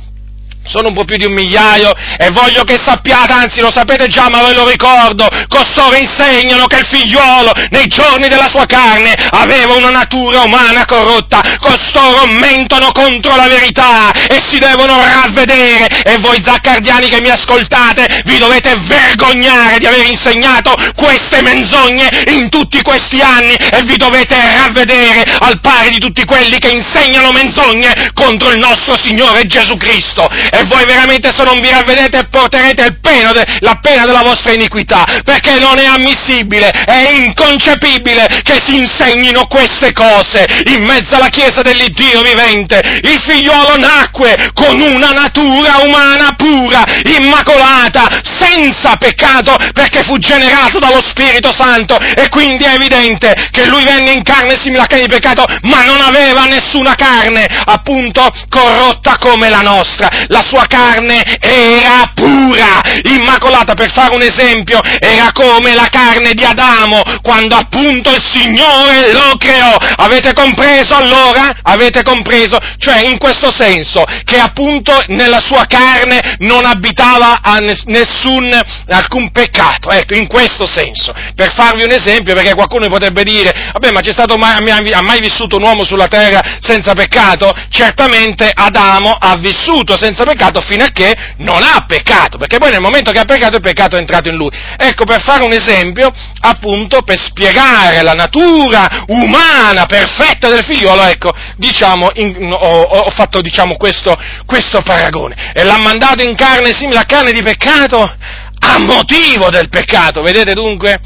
[0.67, 4.29] sono un po' più di un migliaio e voglio che sappiate, anzi lo sapete già
[4.29, 9.73] ma ve lo ricordo, costoro insegnano che il figliuolo nei giorni della sua carne aveva
[9.73, 15.87] una natura umana corrotta, costoro mentono contro la verità e si devono ravvedere.
[16.03, 22.49] E voi zaccardiani che mi ascoltate vi dovete vergognare di aver insegnato queste menzogne in
[22.49, 28.11] tutti questi anni e vi dovete ravvedere al pari di tutti quelli che insegnano menzogne
[28.13, 30.27] contro il nostro Signore Gesù Cristo
[30.57, 35.59] e voi veramente se non vi ravvedete porterete de, la pena della vostra iniquità, perché
[35.59, 42.21] non è ammissibile, è inconcepibile che si insegnino queste cose in mezzo alla Chiesa dell'Iddio
[42.21, 42.81] vivente.
[43.03, 51.01] Il figliuolo nacque con una natura umana pura, immacolata, senza peccato, perché fu generato dallo
[51.01, 55.11] Spirito Santo e quindi è evidente che lui venne in carne simile a carne di
[55.13, 60.09] peccato, ma non aveva nessuna carne, appunto, corrotta come la nostra.
[60.27, 66.43] La sua carne era pura, immacolata, per fare un esempio, era come la carne di
[66.43, 69.75] Adamo, quando appunto il Signore lo creò.
[69.97, 71.57] Avete compreso allora?
[71.61, 72.57] Avete compreso?
[72.77, 77.39] Cioè in questo senso, che appunto nella sua carne non abitava
[77.85, 78.49] nessun,
[78.87, 81.13] alcun peccato, ecco, in questo senso.
[81.35, 85.19] Per farvi un esempio, perché qualcuno potrebbe dire, vabbè ma c'è stato mai, ha mai
[85.19, 87.53] vissuto un uomo sulla terra senza peccato?
[87.69, 92.69] Certamente Adamo ha vissuto senza peccato, peccato fino a che non ha peccato, perché poi
[92.69, 94.49] nel momento che ha peccato il peccato è entrato in lui.
[94.77, 101.33] Ecco, per fare un esempio, appunto, per spiegare la natura umana perfetta del figliolo, ecco,
[101.57, 105.51] diciamo, in, ho, ho, fatto, diciamo, questo, questo paragone.
[105.53, 108.15] E l'ha mandato in carne simile a carne di peccato
[108.59, 110.21] a motivo del peccato.
[110.21, 110.99] Vedete dunque?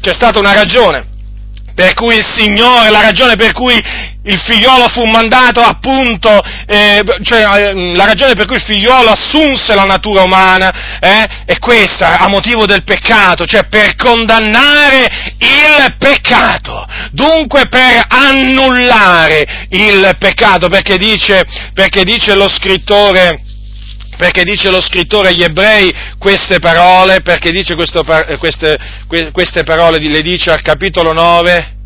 [0.00, 1.10] C'è stata una ragione
[1.74, 3.80] per cui il Signore, la ragione per cui
[4.24, 9.74] il figliolo fu mandato appunto, eh, cioè eh, la ragione per cui il figliolo assunse
[9.74, 15.08] la natura umana eh, è questa, a motivo del peccato, cioè per condannare
[15.38, 23.40] il peccato, dunque per annullare il peccato, perché dice, perché dice lo scrittore,
[24.16, 28.04] perché dice lo scrittore agli ebrei queste parole, perché dice questo,
[28.38, 28.78] queste,
[29.32, 31.76] queste parole, le dice al capitolo 9,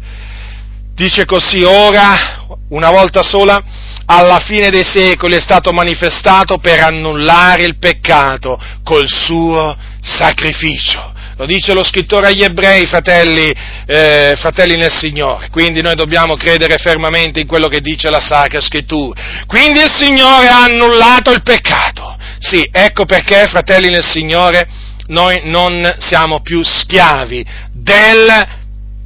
[0.94, 3.62] dice così, ora, una volta sola,
[4.06, 11.14] alla fine dei secoli è stato manifestato per annullare il peccato col suo sacrificio.
[11.38, 13.52] Lo dice lo scrittore agli ebrei, fratelli,
[13.86, 15.50] eh, fratelli nel Signore.
[15.50, 19.44] Quindi noi dobbiamo credere fermamente in quello che dice la Sacra Scrittura.
[19.46, 22.15] Quindi il Signore ha annullato il peccato.
[22.46, 24.68] Sì, ecco perché, fratelli nel Signore,
[25.08, 28.46] noi non siamo più schiavi del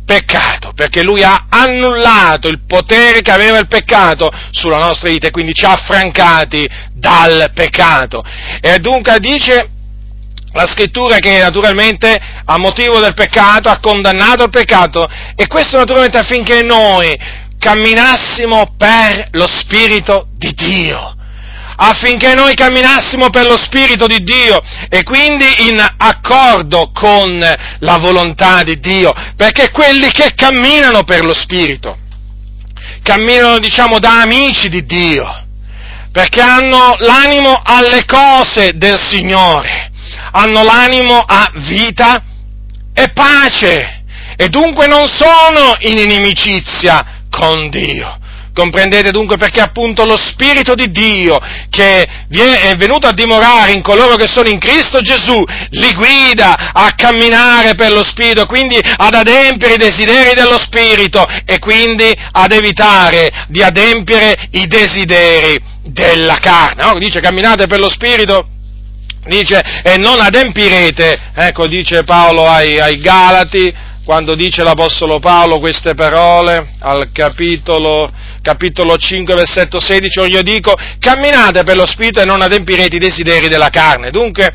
[0.04, 5.30] peccato, perché lui ha annullato il potere che aveva il peccato sulla nostra vita e
[5.30, 8.22] quindi ci ha affrancati dal peccato.
[8.60, 9.70] E dunque dice
[10.52, 16.18] la scrittura che naturalmente a motivo del peccato ha condannato il peccato e questo naturalmente
[16.18, 17.18] affinché noi
[17.58, 21.14] camminassimo per lo Spirito di Dio
[21.82, 27.38] affinché noi camminassimo per lo Spirito di Dio e quindi in accordo con
[27.78, 31.96] la volontà di Dio, perché quelli che camminano per lo Spirito,
[33.02, 35.26] camminano diciamo da amici di Dio,
[36.12, 39.90] perché hanno l'animo alle cose del Signore,
[40.32, 42.22] hanno l'animo a vita
[42.92, 44.02] e pace
[44.36, 48.19] e dunque non sono in inimicizia con Dio.
[48.60, 51.38] Comprendete dunque perché appunto lo Spirito di Dio
[51.70, 56.92] che è venuto a dimorare in coloro che sono in Cristo Gesù li guida a
[56.94, 63.46] camminare per lo Spirito, quindi ad adempiere i desideri dello Spirito e quindi ad evitare
[63.48, 66.84] di adempiere i desideri della carne.
[66.84, 66.98] No?
[66.98, 68.46] Dice camminate per lo Spirito
[69.24, 75.94] dice e non adempirete, ecco dice Paolo ai, ai Galati, quando dice l'Apostolo Paolo queste
[75.94, 78.10] parole al capitolo
[78.42, 82.98] capitolo 5, versetto 16, or io dico, camminate per lo Spirito e non adempirete i
[83.00, 84.10] desideri della carne.
[84.10, 84.52] Dunque,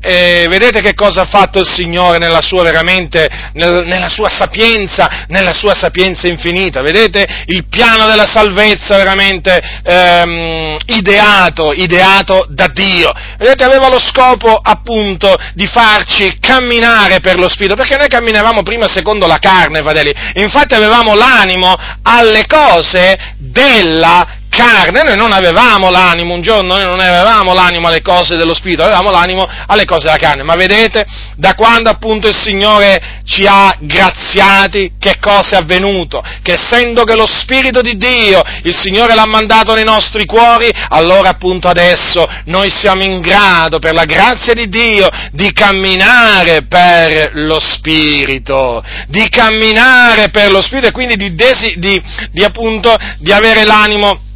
[0.00, 5.26] eh, vedete che cosa ha fatto il Signore nella sua, veramente, nel, nella sua sapienza,
[5.28, 6.82] nella sua sapienza infinita.
[6.82, 13.12] Vedete il piano della salvezza veramente ehm, ideato, ideato da Dio.
[13.38, 18.88] Vedete, aveva lo scopo appunto di farci camminare per lo Spirito, perché noi camminavamo prima
[18.88, 20.12] secondo la carne, fratelli.
[20.34, 27.00] Infatti avevamo l'animo alle cose della carne, noi non avevamo l'animo, un giorno noi non
[27.00, 31.04] avevamo l'animo alle cose dello Spirito, avevamo l'animo alle cose della carne, ma vedete,
[31.36, 36.22] da quando appunto il Signore ci ha graziati, che cosa è avvenuto?
[36.42, 41.30] Che essendo che lo Spirito di Dio, il Signore l'ha mandato nei nostri cuori, allora
[41.30, 47.60] appunto adesso noi siamo in grado, per la grazia di Dio, di camminare per lo
[47.60, 53.64] Spirito, di camminare per lo Spirito e quindi di, desi, di, di appunto, di avere
[53.64, 54.26] l'animo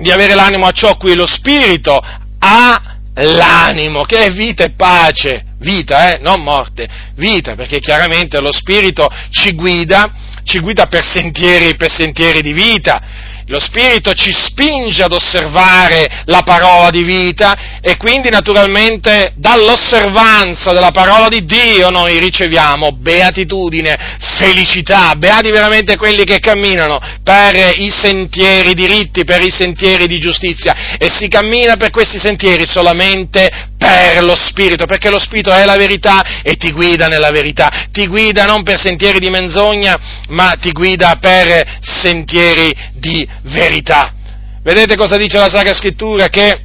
[0.00, 1.98] di avere l'animo a ciò a cui lo Spirito
[2.38, 8.52] ha l'animo, che è vita e pace, vita, eh, non morte, vita, perché chiaramente lo
[8.52, 13.00] Spirito ci guida, ci guida per sentieri, per sentieri di vita,
[13.46, 20.90] lo Spirito ci spinge ad osservare la parola di vita e quindi naturalmente dall'osservanza della
[20.90, 28.74] parola di Dio noi riceviamo beatitudine, felicità, beati veramente quelli che camminano per i sentieri
[28.74, 30.96] diritti, per i sentieri di giustizia.
[30.98, 35.76] E si cammina per questi sentieri solamente per lo Spirito, perché lo Spirito è la
[35.76, 40.72] verità e ti guida nella verità, ti guida non per sentieri di menzogna, ma ti
[40.72, 44.14] guida per sentieri di verità.
[44.62, 46.28] Vedete cosa dice la Sacra Scrittura?
[46.28, 46.60] Che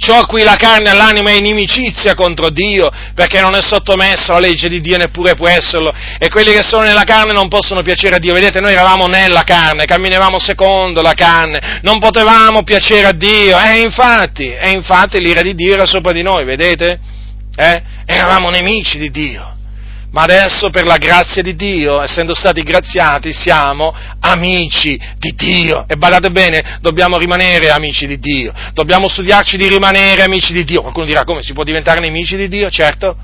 [0.00, 4.32] ciò a cui la carne e l'anima è inimicizia contro Dio, perché non è sottomesso
[4.32, 7.82] alla legge di Dio, neppure può esserlo, e quelli che sono nella carne non possono
[7.82, 8.32] piacere a Dio.
[8.32, 13.82] Vedete, noi eravamo nella carne, camminavamo secondo la carne, non potevamo piacere a Dio, e
[13.82, 16.98] infatti, e infatti l'ira di Dio era sopra di noi, vedete?
[17.54, 17.82] Eh?
[18.06, 19.58] Eravamo nemici di Dio.
[20.10, 25.84] Ma adesso per la grazia di Dio, essendo stati graziati, siamo amici di Dio.
[25.86, 30.82] E badate bene, dobbiamo rimanere amici di Dio, dobbiamo studiarci di rimanere amici di Dio.
[30.82, 32.68] Qualcuno dirà come si può diventare nemici di Dio?
[32.70, 33.16] Certo,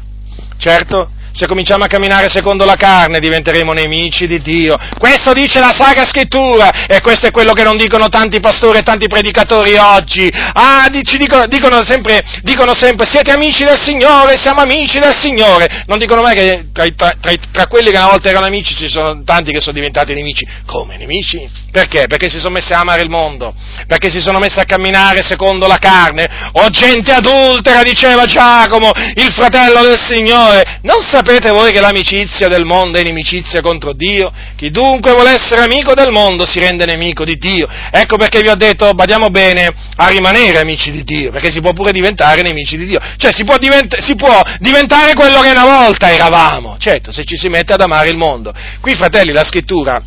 [0.59, 4.79] certo, se cominciamo a camminare secondo la carne diventeremo nemici di Dio.
[4.99, 8.83] Questo dice la Sacra Scrittura e questo è quello che non dicono tanti pastori e
[8.83, 10.33] tanti predicatori oggi.
[10.33, 15.85] Ah, ci dicono, dicono, sempre, dicono sempre siete amici del Signore, siamo amici del Signore.
[15.87, 18.89] Non dicono mai che tra, tra, tra, tra quelli che una volta erano amici ci
[18.89, 20.47] sono tanti che sono diventati nemici.
[20.65, 21.47] Come nemici?
[21.71, 22.07] Perché?
[22.07, 23.53] Perché si sono messi a amare il mondo,
[23.87, 26.27] perché si sono messi a camminare secondo la carne.
[26.53, 30.79] O gente adultera, diceva Giacomo, il fratello del Signore.
[30.81, 34.33] Non sapete sapete voi che l'amicizia del mondo è inimicizia contro Dio?
[34.55, 37.69] Chi dunque vuole essere amico del mondo si rende nemico di Dio.
[37.91, 41.73] Ecco perché vi ho detto, badiamo bene a rimanere amici di Dio, perché si può
[41.73, 43.01] pure diventare nemici di Dio.
[43.17, 47.37] Cioè si può, divent- si può diventare quello che una volta eravamo, certo, se ci
[47.37, 48.55] si mette ad amare il mondo.
[48.81, 50.01] Qui, fratelli, la scrittura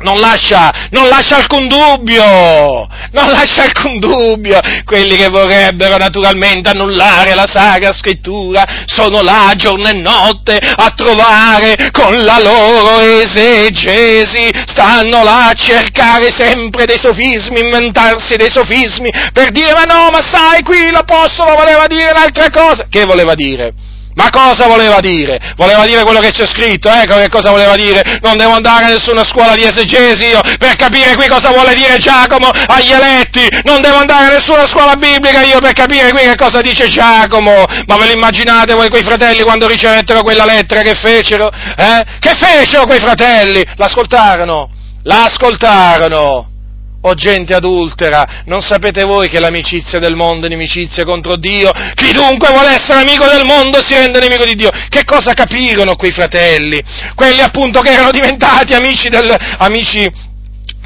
[0.00, 4.60] non lascia, non lascia alcun dubbio, non lascia alcun dubbio.
[4.84, 11.90] Quelli che vorrebbero naturalmente annullare la Sacra Scrittura sono là giorno e notte a trovare
[11.90, 19.50] con la loro esegesi, stanno là a cercare sempre dei sofismi, inventarsi dei sofismi per
[19.50, 22.86] dire ma no, ma sai qui l'Apostolo voleva dire un'altra cosa.
[22.88, 23.72] Che voleva dire?
[24.18, 25.38] Ma cosa voleva dire?
[25.54, 28.18] Voleva dire quello che c'è scritto, ecco che cosa voleva dire.
[28.20, 31.98] Non devo andare a nessuna scuola di esegesi io per capire qui cosa vuole dire
[31.98, 33.46] Giacomo agli eletti.
[33.62, 37.64] Non devo andare a nessuna scuola biblica io per capire qui che cosa dice Giacomo.
[37.86, 41.48] Ma ve lo immaginate voi quei fratelli quando ricevettero quella lettera che fecero?
[41.52, 42.04] Eh?
[42.18, 43.64] Che fecero quei fratelli?
[43.76, 44.68] L'ascoltarono.
[45.04, 46.57] L'ascoltarono
[47.00, 51.70] o gente adultera, non sapete voi che l'amicizia del mondo è inimicizia contro Dio?
[51.94, 54.70] Chi dunque vuole essere amico del mondo si rende nemico di Dio.
[54.88, 56.82] Che cosa capirono quei fratelli?
[57.14, 60.10] Quelli appunto che erano diventati amici del, amici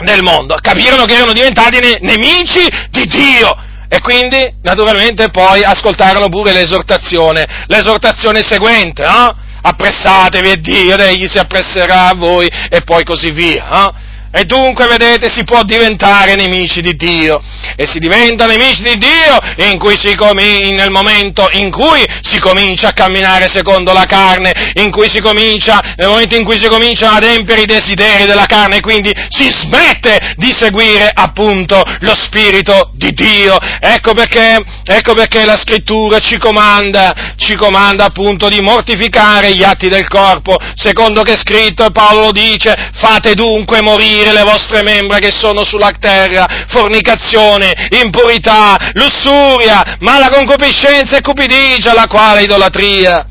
[0.02, 3.56] del mondo, capirono che erano diventati ne- nemici di Dio.
[3.88, 9.36] E quindi, naturalmente, poi ascoltarono pure l'esortazione, l'esortazione seguente, no?
[9.64, 13.94] Appressatevi e Dio, egli si appresserà a voi, e poi così via, no?
[14.32, 17.42] E dunque, vedete, si può diventare nemici di Dio.
[17.76, 20.38] E si diventa nemici di Dio in com-
[20.72, 25.80] nel momento in cui si comincia a camminare secondo la carne, in cui si comincia,
[25.96, 30.34] nel momento in cui si cominciano ad adempiere i desideri della carne, quindi si smette
[30.36, 33.56] di seguire appunto lo Spirito di Dio.
[33.80, 39.88] Ecco perché, ecco perché la scrittura ci comanda, ci comanda appunto di mortificare gli atti
[39.88, 44.82] del corpo, secondo che è scritto, Paolo lo dice, fate dunque morire punire le vostre
[44.82, 53.26] membra che sono sulla terra, fornicazione, impurità, lussuria, mala concupiscenza e cupidigia, la quale idolatria.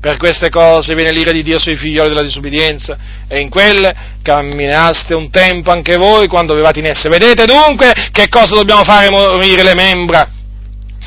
[0.00, 2.96] Per queste cose viene l'ira di Dio sui figlioli della disubbidienza
[3.28, 7.10] e in quelle camminaste un tempo anche voi quando avevate in esse.
[7.10, 10.39] Vedete dunque che cosa dobbiamo fare morire le membra?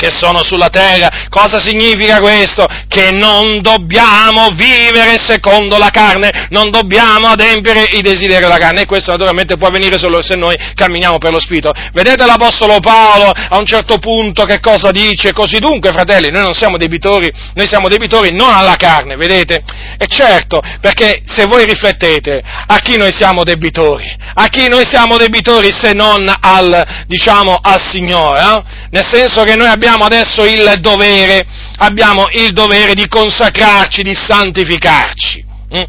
[0.04, 1.28] Che sono sulla terra.
[1.30, 2.68] Cosa significa questo?
[2.90, 8.86] Che non dobbiamo vivere secondo la carne, non dobbiamo adempiere i desideri della carne e
[8.86, 11.72] questo naturalmente può avvenire solo se noi camminiamo per lo Spirito.
[11.94, 15.32] Vedete l'Apostolo Paolo a un certo punto che cosa dice?
[15.32, 19.64] Così dunque, fratelli, noi non siamo debitori, noi siamo debitori non alla carne, vedete?
[19.98, 25.16] E certo, perché se voi riflettete a chi noi siamo debitori, a chi noi siamo
[25.16, 28.64] debitori se non al, diciamo, al Signore, eh?
[28.90, 31.46] nel senso che noi abbiamo abbiamo adesso il dovere,
[31.78, 35.46] abbiamo il dovere di consacrarci, di santificarci.
[35.76, 35.84] Mm?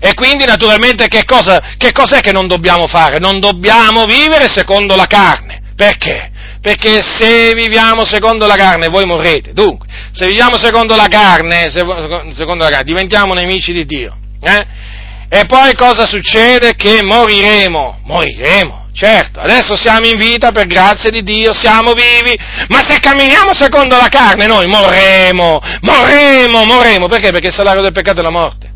[0.00, 3.18] E quindi naturalmente che, cosa, che cos'è che non dobbiamo fare?
[3.18, 5.60] Non dobbiamo vivere secondo la carne.
[5.76, 6.30] Perché?
[6.60, 9.52] Perché se viviamo secondo la carne voi morrete.
[9.52, 11.84] Dunque, se viviamo secondo la carne, se,
[12.34, 14.16] secondo la carne diventiamo nemici di Dio.
[14.40, 14.66] Eh?
[15.30, 16.74] E poi cosa succede?
[16.74, 18.87] Che moriremo, moriremo.
[18.98, 22.36] Certo, adesso siamo in vita per grazia di Dio, siamo vivi,
[22.66, 27.06] ma se camminiamo secondo la carne noi morremo, morremo, morremo.
[27.06, 27.30] Perché?
[27.30, 28.72] Perché il salario del peccato è la morte.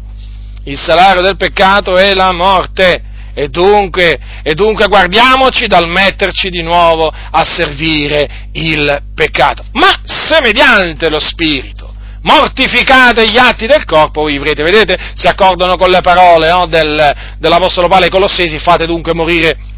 [0.66, 3.02] Il salario del peccato è la morte.
[3.34, 9.64] E dunque, e dunque guardiamoci dal metterci di nuovo a servire il peccato.
[9.72, 11.90] Ma se mediante lo Spirito
[12.22, 14.62] mortificate gli atti del corpo, vivrete.
[14.62, 14.96] Vedete?
[15.16, 19.70] Si accordano con le parole no, del, dell'Apostolo Paolo ai Colossesi, fate dunque morire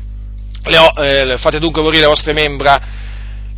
[0.65, 2.79] le, eh, fate dunque morire le vostre membra,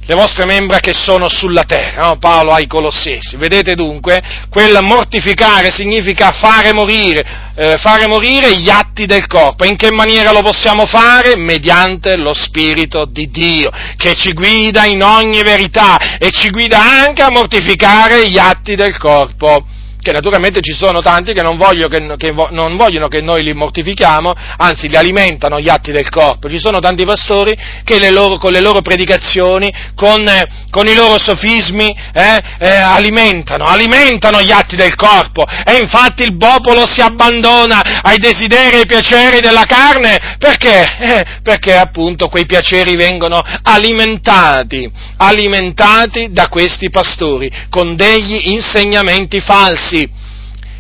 [0.08, 2.18] le vostre membra che sono sulla terra, no?
[2.18, 3.36] Paolo ai Colossesi.
[3.36, 9.64] Vedete dunque, quel mortificare significa fare morire, eh, fare morire gli atti del corpo.
[9.64, 11.36] In che maniera lo possiamo fare?
[11.36, 17.22] Mediante lo Spirito di Dio, che ci guida in ogni verità e ci guida anche
[17.22, 19.66] a mortificare gli atti del corpo
[20.06, 23.52] che naturalmente ci sono tanti che non, voglio che, che non, vogliono che noi li
[23.52, 26.48] mortifichiamo, anzi li alimentano gli atti del corpo.
[26.48, 30.94] Ci sono tanti pastori che le loro, con le loro predicazioni, con, eh, con i
[30.94, 37.00] loro sofismi, eh, eh, alimentano, alimentano gli atti del corpo e infatti il popolo si
[37.00, 40.84] abbandona ai desideri e ai piaceri della carne perché?
[40.98, 49.95] Eh, perché appunto quei piaceri vengono alimentati, alimentati da questi pastori con degli insegnamenti falsi
[49.96, 50.10] falsi.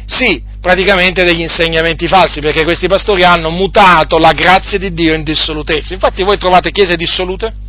[0.04, 5.24] Sì, praticamente degli insegnamenti falsi, perché questi pastori hanno mutato la grazia di Dio in
[5.24, 5.94] dissolutezza.
[5.94, 7.64] Infatti voi trovate chiese dissolute?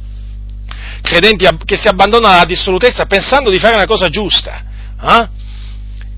[1.01, 4.63] Credenti che si abbandonano alla dissolutezza pensando di fare una cosa giusta.
[5.01, 5.27] Eh?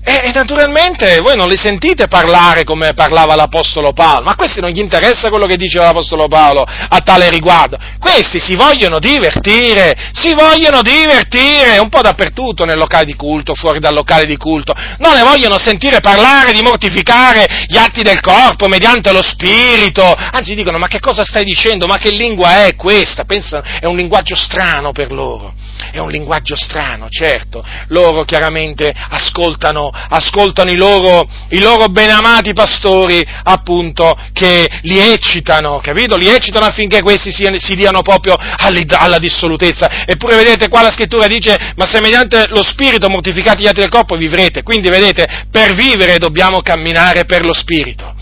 [0.02, 4.60] E, e, naturalmente voi non li sentite parlare come parlava l'Apostolo Paolo, ma a questi
[4.60, 7.78] non gli interessa quello che dice l'Apostolo Paolo a tale riguardo.
[7.98, 13.78] Questi si vogliono divertire, si vogliono divertire un po' dappertutto nel locale di culto, fuori
[13.78, 14.74] dal locale di culto.
[14.98, 20.02] Non ne vogliono sentire parlare di mortificare gli atti del corpo mediante lo spirito.
[20.02, 21.86] Anzi dicono, ma che cosa stai dicendo?
[21.86, 23.24] Ma che lingua è questa?
[23.24, 25.52] Pensano, è un linguaggio strano per loro.
[25.92, 27.62] È un linguaggio strano, certo.
[27.88, 36.16] Loro chiaramente ascoltano ascoltano i loro, i loro benamati pastori, appunto, che li eccitano, capito?
[36.16, 40.04] Li eccitano affinché questi si, si diano proprio alla dissolutezza.
[40.06, 43.90] Eppure vedete qua la scrittura dice, ma se mediante lo spirito mortificati gli atti del
[43.90, 44.62] corpo vivrete.
[44.62, 48.14] Quindi vedete, per vivere dobbiamo camminare per lo spirito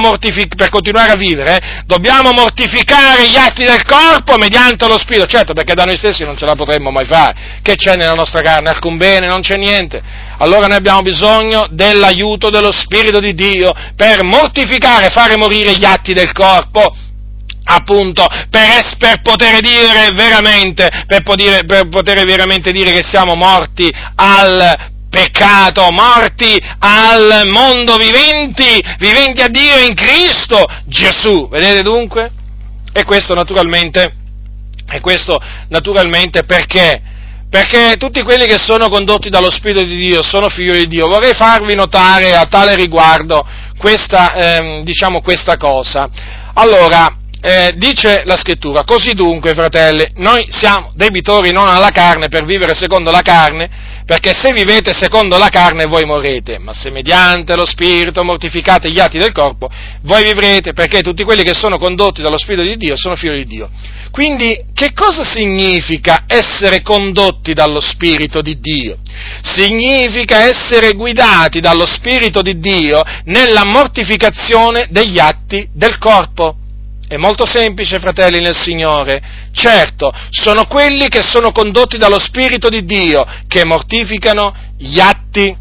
[0.00, 5.26] mortific- per continuare a vivere, eh, dobbiamo mortificare gli atti del corpo mediante lo Spirito,
[5.26, 8.40] certo perché da noi stessi non ce la potremmo mai fare, che c'è nella nostra
[8.40, 8.70] carne?
[8.70, 10.00] Alcun bene, non c'è niente.
[10.38, 16.12] Allora noi abbiamo bisogno dell'aiuto dello Spirito di Dio per mortificare, fare morire gli atti
[16.12, 16.92] del corpo,
[17.64, 23.36] appunto per, es- per, poter dire veramente, per poter, per poter veramente dire che siamo
[23.36, 31.48] morti al peccato, morti al mondo viventi, viventi a Dio in Cristo Gesù.
[31.48, 32.30] Vedete dunque?
[32.92, 34.16] E questo naturalmente,
[34.90, 37.11] e questo naturalmente perché?
[37.52, 41.06] Perché tutti quelli che sono condotti dallo Spirito di Dio sono figli di Dio.
[41.06, 43.46] Vorrei farvi notare a tale riguardo
[43.76, 46.08] questa, ehm, diciamo questa cosa.
[46.54, 52.44] Allora, eh, dice la scrittura, così dunque, fratelli, noi siamo debitori non alla carne per
[52.44, 53.68] vivere secondo la carne,
[54.06, 59.00] perché se vivete secondo la carne voi morrete, ma se mediante lo Spirito mortificate gli
[59.00, 59.68] atti del corpo,
[60.02, 63.46] voi vivrete, perché tutti quelli che sono condotti dallo Spirito di Dio sono figli di
[63.46, 63.70] Dio.
[64.12, 68.98] Quindi, che cosa significa essere condotti dallo Spirito di Dio?
[69.42, 76.58] Significa essere guidati dallo Spirito di Dio nella mortificazione degli atti del corpo.
[77.12, 79.20] È molto semplice, fratelli nel Signore.
[79.52, 85.54] Certo, sono quelli che sono condotti dallo Spirito di Dio che mortificano gli atti,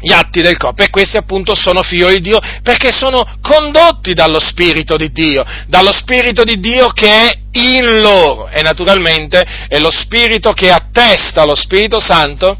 [0.00, 0.82] gli atti del corpo.
[0.82, 5.92] E questi appunto sono figli di Dio perché sono condotti dallo Spirito di Dio, dallo
[5.92, 8.48] Spirito di Dio che è in loro.
[8.48, 12.58] E naturalmente è lo Spirito che attesta, lo Spirito Santo,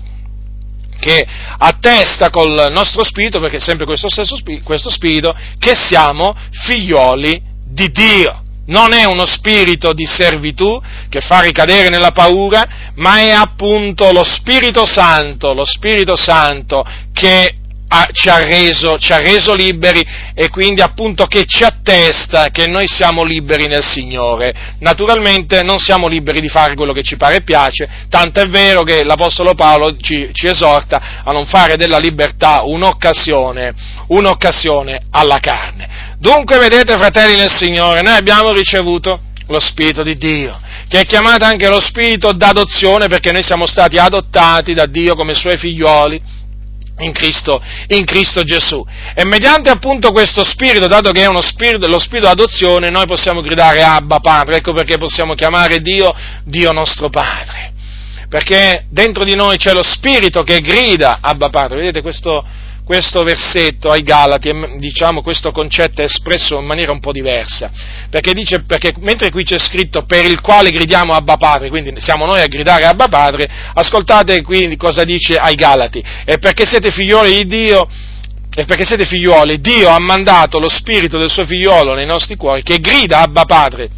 [1.01, 1.27] che
[1.59, 7.51] attesta col nostro spirito, perché è sempre questo stesso spirito, questo spirito, che siamo figlioli
[7.75, 8.43] di Dio.
[8.66, 14.25] Non è uno spirito di servitù che fa ricadere nella paura, ma è appunto lo
[14.25, 17.57] Spirito Santo, lo Spirito Santo che
[17.89, 20.05] ha, ci, ha reso, ci ha reso liberi
[20.35, 24.53] e quindi appunto che ci attesta che noi siamo liberi nel Signore.
[24.80, 28.82] Naturalmente non siamo liberi di fare quello che ci pare e piace, tanto è vero
[28.82, 33.74] che l'Apostolo Paolo ci, ci esorta a non fare della libertà un'occasione,
[34.09, 36.16] un'occasione alla carne.
[36.18, 40.59] Dunque, vedete, fratelli nel Signore, noi abbiamo ricevuto lo Spirito di Dio,
[40.89, 45.35] che è chiamato anche lo Spirito d'adozione perché noi siamo stati adottati da Dio come
[45.35, 46.43] Suoi figlioli
[46.99, 48.84] in Cristo, in Cristo Gesù.
[49.14, 53.40] E mediante appunto questo Spirito, dato che è uno spirito, lo Spirito d'adozione, noi possiamo
[53.40, 56.14] gridare Abba Padre, ecco perché possiamo chiamare Dio
[56.45, 57.72] Dio nostro Padre.
[58.28, 62.45] Perché dentro di noi c'è lo Spirito che grida Abba Padre, vedete questo
[62.85, 67.70] questo versetto ai Galati, diciamo, questo concetto è espresso in maniera un po' diversa,
[68.11, 72.26] perché dice, perché mentre qui c'è scritto per il quale gridiamo Abba Padre, quindi siamo
[72.26, 77.39] noi a gridare Abba Padre, ascoltate quindi cosa dice ai Galati, e perché siete figlioli
[77.39, 77.89] di Dio,
[78.55, 82.62] e perché siete figlioli, Dio ha mandato lo spirito del suo figliolo nei nostri cuori
[82.62, 83.89] che grida Abba Padre.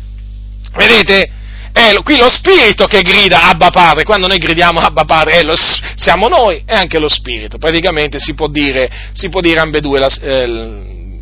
[0.74, 1.30] Vedete?
[1.76, 5.54] È qui lo spirito che grida Abba Padre, quando noi gridiamo Abba Padre, lo,
[5.94, 7.58] siamo noi e anche lo spirito.
[7.58, 10.46] Praticamente si può dire, si può dire ambedue la, eh,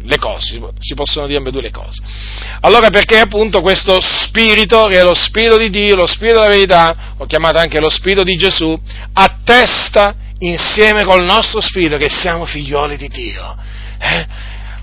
[0.00, 2.00] le cose, si possono dire ambedue le cose.
[2.60, 7.14] Allora perché appunto questo spirito, che è lo spirito di Dio, lo spirito della verità,
[7.18, 8.80] ho chiamato anche lo spirito di Gesù,
[9.12, 13.56] attesta insieme col nostro spirito che siamo figlioli di Dio.
[13.98, 14.26] Eh?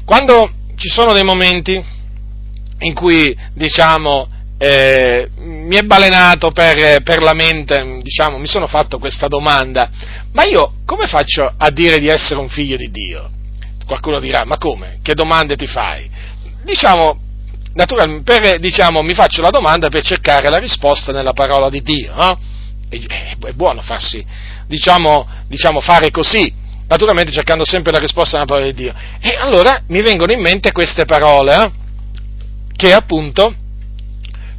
[0.04, 1.82] Quando ci sono dei momenti
[2.80, 4.28] in cui, diciamo,
[4.64, 9.90] eh, mi è balenato per, per, la mente, diciamo, mi sono fatto questa domanda,
[10.34, 13.28] ma io come faccio a dire di essere un figlio di Dio?
[13.88, 15.00] Qualcuno dirà, ma come?
[15.02, 16.08] Che domande ti fai?
[16.64, 17.20] Diciamo,
[17.74, 22.14] naturalmente, per, diciamo, mi faccio la domanda per cercare la risposta nella parola di Dio,
[22.14, 22.40] no?
[22.88, 24.24] È buono farsi,
[24.68, 26.54] diciamo, diciamo, fare così,
[26.86, 28.94] naturalmente cercando sempre la risposta nella parola di Dio.
[29.20, 31.72] E allora mi vengono in mente queste parole, eh?
[32.76, 33.56] che appunto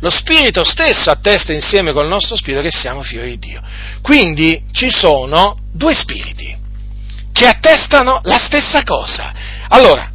[0.02, 3.62] lo Spirito stesso attesta insieme col nostro Spirito che siamo figli di Dio.
[4.02, 6.56] Quindi ci sono due Spiriti
[7.32, 9.32] che attestano la stessa cosa.
[9.68, 10.10] Allora,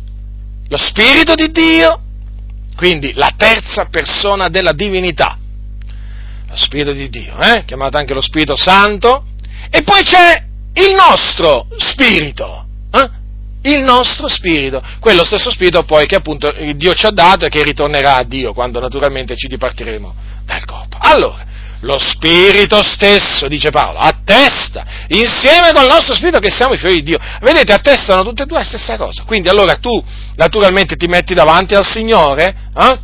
[0.67, 2.01] lo Spirito di Dio,
[2.75, 5.37] quindi la terza persona della divinità,
[6.49, 7.63] lo Spirito di Dio, eh?
[7.63, 9.27] chiamato anche lo Spirito Santo,
[9.69, 12.66] e poi c'è il nostro Spirito?
[13.67, 17.63] Il nostro Spirito, quello stesso Spirito poi che appunto Dio ci ha dato e che
[17.63, 20.15] ritornerà a Dio quando naturalmente ci dipartiremo
[20.45, 20.97] dal corpo.
[20.99, 21.45] Allora,
[21.81, 27.03] lo Spirito stesso, dice Paolo, attesta insieme col nostro Spirito che siamo i figli di
[27.03, 27.19] Dio.
[27.41, 29.23] Vedete, attestano tutte e due la stessa cosa.
[29.23, 30.03] Quindi allora tu
[30.35, 32.99] naturalmente ti metti davanti al Signore eh,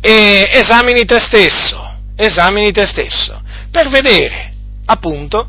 [0.00, 1.80] e esamini te stesso,
[2.16, 3.40] esamini te stesso,
[3.70, 4.52] per vedere,
[4.86, 5.48] appunto,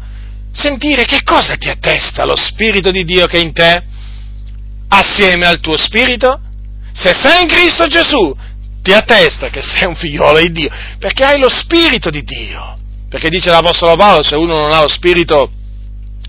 [0.54, 3.84] sentire che cosa ti attesta lo Spirito di Dio che è in te,
[4.98, 6.40] assieme al tuo Spirito.
[6.94, 8.36] Se sei in Cristo Gesù,
[8.82, 10.70] ti attesta che sei un figliolo di Dio,
[11.00, 12.78] perché hai lo spirito di Dio.
[13.10, 15.50] Perché dice l'Apostolo Paolo, se uno non ha lo spirito,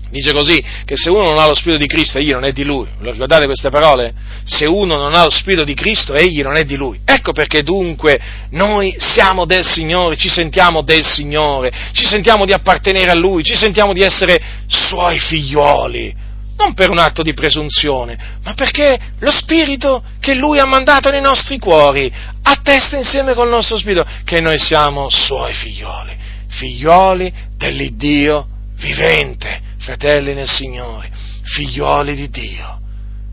[0.09, 2.63] dice così, che se uno non ha lo spirito di Cristo, egli non è di
[2.63, 2.87] lui.
[2.99, 4.13] Lo ricordate queste parole?
[4.43, 6.99] Se uno non ha lo spirito di Cristo, egli non è di lui.
[7.03, 8.19] Ecco perché dunque
[8.51, 13.55] noi siamo del Signore, ci sentiamo del Signore, ci sentiamo di appartenere a Lui, ci
[13.55, 16.23] sentiamo di essere Suoi figlioli
[16.57, 21.21] non per un atto di presunzione, ma perché lo Spirito che Lui ha mandato nei
[21.21, 26.15] nostri cuori attesta insieme col nostro Spirito che noi siamo Suoi figlioli,
[26.47, 31.09] figlioli dell'Iddio vivente, fratelli nel Signore,
[31.43, 32.79] figlioli di Dio.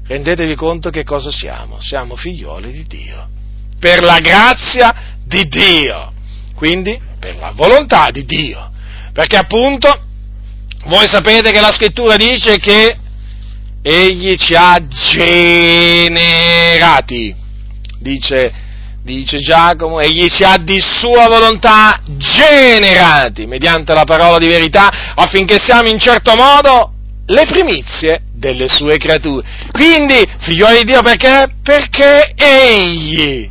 [0.05, 1.81] Rendetevi conto che cosa siamo?
[1.81, 3.29] Siamo figlioli di Dio,
[3.79, 6.13] per la grazia di Dio,
[6.57, 8.71] quindi per la volontà di Dio,
[9.13, 10.11] perché appunto
[10.87, 12.97] voi sapete che la scrittura dice che
[13.83, 16.15] egli ci ha generati,
[17.99, 18.53] dice,
[19.03, 25.59] dice Giacomo, egli ci ha di sua volontà generati, mediante la parola di verità, affinché
[25.59, 26.93] siamo in certo modo
[27.27, 29.47] le primizie delle sue creature.
[29.73, 31.53] Quindi, figlioli di Dio, perché?
[31.63, 33.51] Perché egli,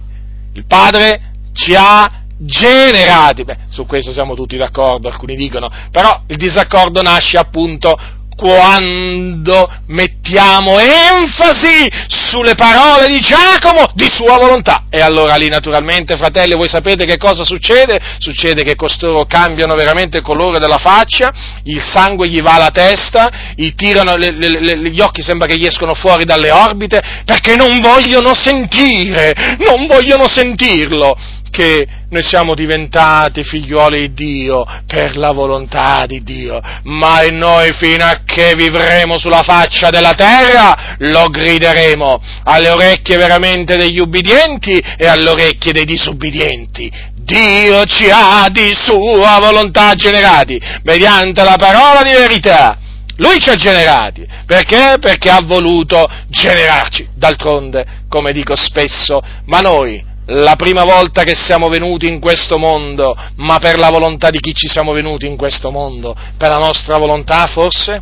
[0.53, 3.43] il Padre, ci ha generati.
[3.43, 7.97] Beh, su questo siamo tutti d'accordo, alcuni dicono, però il disaccordo nasce appunto
[8.41, 14.85] quando mettiamo enfasi sulle parole di Giacomo di sua volontà.
[14.89, 17.99] E allora lì naturalmente, fratelli, voi sapete che cosa succede?
[18.17, 21.31] Succede che costoro cambiano veramente il colore della faccia,
[21.65, 25.59] il sangue gli va alla testa, gli tirano, le, le, le, gli occhi sembra che
[25.59, 31.15] gli escono fuori dalle orbite, perché non vogliono sentire, non vogliono sentirlo
[31.51, 38.03] che noi siamo diventati figliuoli di Dio per la volontà di Dio, ma noi fino
[38.03, 45.05] a che vivremo sulla faccia della terra lo grideremo alle orecchie veramente degli ubbidienti e
[45.05, 46.91] alle orecchie dei disubbidienti.
[47.13, 52.77] Dio ci ha di sua volontà generati mediante la parola di verità.
[53.17, 54.25] Lui ci ha generati.
[54.45, 54.95] Perché?
[54.99, 57.09] Perché ha voluto generarci.
[57.13, 63.15] D'altronde, come dico spesso, ma noi la prima volta che siamo venuti in questo mondo,
[63.37, 66.15] ma per la volontà di chi ci siamo venuti in questo mondo?
[66.37, 68.01] Per la nostra volontà forse?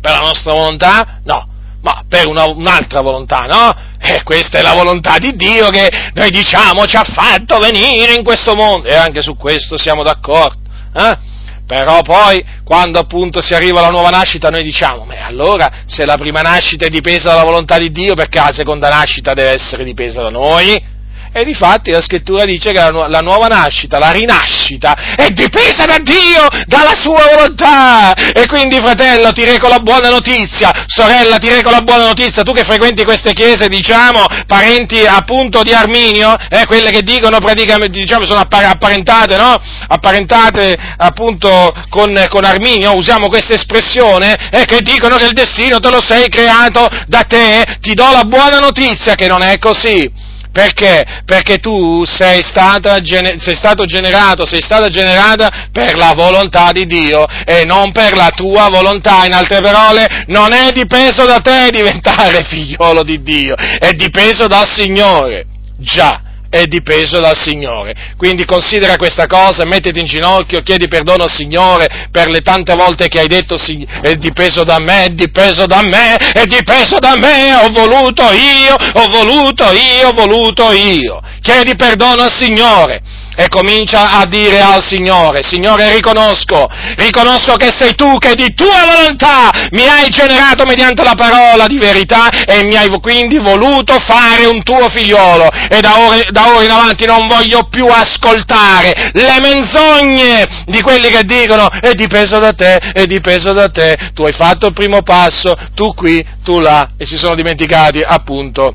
[0.00, 1.20] Per la nostra volontà?
[1.24, 1.46] No,
[1.82, 3.72] ma per una, un'altra volontà, no?
[4.00, 8.24] Eh, questa è la volontà di Dio che noi diciamo ci ha fatto venire in
[8.24, 10.58] questo mondo e anche su questo siamo d'accordo.
[10.94, 11.16] Eh?
[11.64, 16.16] Però poi, quando appunto si arriva alla nuova nascita, noi diciamo, ma allora se la
[16.16, 20.22] prima nascita è dipesa dalla volontà di Dio, perché la seconda nascita deve essere dipesa
[20.22, 20.98] da noi?
[21.32, 25.98] E difatti la scrittura dice che la, la, nuova nascita, la rinascita, è dipesa da
[25.98, 28.14] Dio, dalla sua volontà.
[28.14, 32.52] E quindi, fratello, ti reco la buona notizia, sorella, ti reco la buona notizia, tu
[32.52, 38.26] che frequenti queste chiese, diciamo, parenti appunto di Arminio, eh, quelle che dicono praticamente, diciamo,
[38.26, 39.56] sono apparentate, no?
[39.86, 45.90] Apparentate appunto con, con Arminio, usiamo questa espressione, eh, che dicono che il destino te
[45.90, 51.22] lo sei creato da te, ti do la buona notizia che non è così Perché?
[51.24, 57.24] Perché tu sei, stata, sei stato generato, sei stata generata per la volontà di Dio
[57.44, 59.24] e non per la tua volontà.
[59.26, 64.68] In altre parole, non è dipeso da te diventare figliolo di Dio, è dipeso dal
[64.68, 65.46] Signore.
[65.76, 67.94] Già è dipeso dal Signore.
[68.16, 73.08] Quindi considera questa cosa, mettiti in ginocchio, chiedi perdono al Signore per le tante volte
[73.08, 73.56] che hai detto
[74.02, 78.74] è dipeso da me, è dipeso da me, è dipeso da me, ho voluto io,
[78.74, 81.22] ho voluto io, ho voluto io.
[81.40, 83.00] Chiedi perdono al Signore
[83.40, 88.84] e comincia a dire al Signore, Signore riconosco, riconosco che sei tu che di tua
[88.84, 94.44] volontà mi hai generato mediante la parola di verità e mi hai quindi voluto fare
[94.44, 95.48] un tuo figliolo.
[95.70, 101.08] E da ora, da ora in avanti non voglio più ascoltare le menzogne di quelli
[101.08, 105.00] che dicono è dipeso da te, è dipeso da te, tu hai fatto il primo
[105.00, 108.74] passo, tu qui, tu là e si sono dimenticati appunto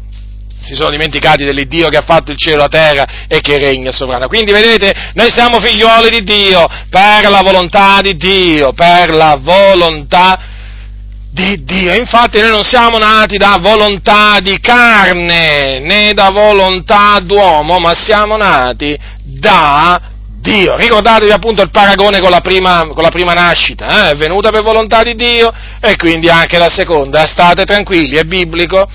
[0.65, 3.91] si sono dimenticati dell'Iddio che ha fatto il cielo e la terra e che regna
[3.91, 4.27] sovrano.
[4.27, 10.39] Quindi vedete, noi siamo figlioli di Dio per la volontà di Dio, per la volontà
[11.29, 11.93] di Dio.
[11.93, 18.35] Infatti noi non siamo nati da volontà di carne né da volontà d'uomo, ma siamo
[18.37, 19.99] nati da
[20.39, 20.77] Dio.
[20.77, 24.11] Ricordatevi appunto il paragone con la prima, con la prima nascita, eh?
[24.11, 27.25] è venuta per volontà di Dio e quindi anche la seconda.
[27.27, 28.87] State tranquilli, è biblico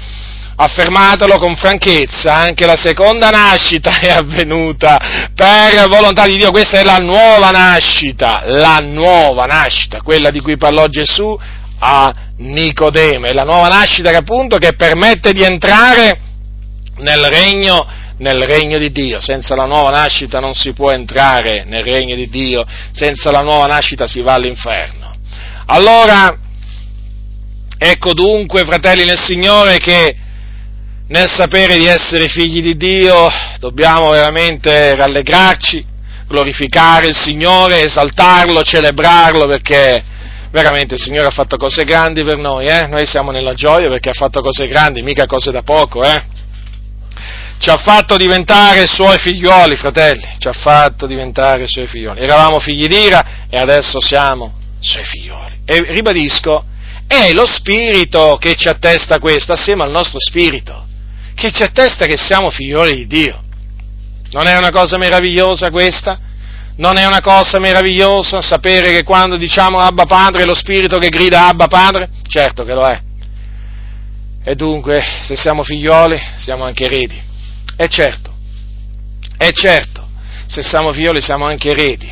[0.62, 6.84] affermatelo con franchezza, anche la seconda nascita è avvenuta per volontà di Dio, questa è
[6.84, 11.38] la nuova nascita, la nuova nascita, quella di cui parlò Gesù
[11.78, 16.20] a Nicodemo, è la nuova nascita che appunto che permette di entrare
[16.98, 17.86] nel regno,
[18.18, 22.28] nel regno di Dio, senza la nuova nascita non si può entrare nel regno di
[22.28, 25.10] Dio, senza la nuova nascita si va all'inferno.
[25.66, 26.36] Allora,
[27.78, 30.28] ecco dunque, fratelli nel Signore, che
[31.10, 33.26] nel sapere di essere figli di Dio
[33.58, 35.84] dobbiamo veramente rallegrarci,
[36.28, 40.04] glorificare il Signore, esaltarlo, celebrarlo perché
[40.52, 42.86] veramente il Signore ha fatto cose grandi per noi, eh?
[42.86, 46.22] noi siamo nella gioia perché ha fatto cose grandi, mica cose da poco, eh?
[47.58, 52.20] ci ha fatto diventare suoi figlioli, fratelli, ci ha fatto diventare suoi figlioli.
[52.20, 55.62] Eravamo figli d'ira e adesso siamo suoi figlioli.
[55.64, 56.64] E ribadisco,
[57.08, 60.86] è lo Spirito che ci attesta questo, assieme al nostro Spirito
[61.40, 63.42] che ci attesta che siamo figlioli di Dio.
[64.32, 66.20] Non è una cosa meravigliosa questa?
[66.76, 71.08] Non è una cosa meravigliosa sapere che quando diciamo Abba Padre è lo Spirito che
[71.08, 72.10] grida Abba Padre?
[72.28, 73.00] Certo che lo è.
[74.44, 77.18] E dunque, se siamo figlioli, siamo anche eredi.
[77.74, 78.34] E certo,
[79.38, 80.06] è certo,
[80.46, 82.08] se siamo figlioli siamo anche eredi.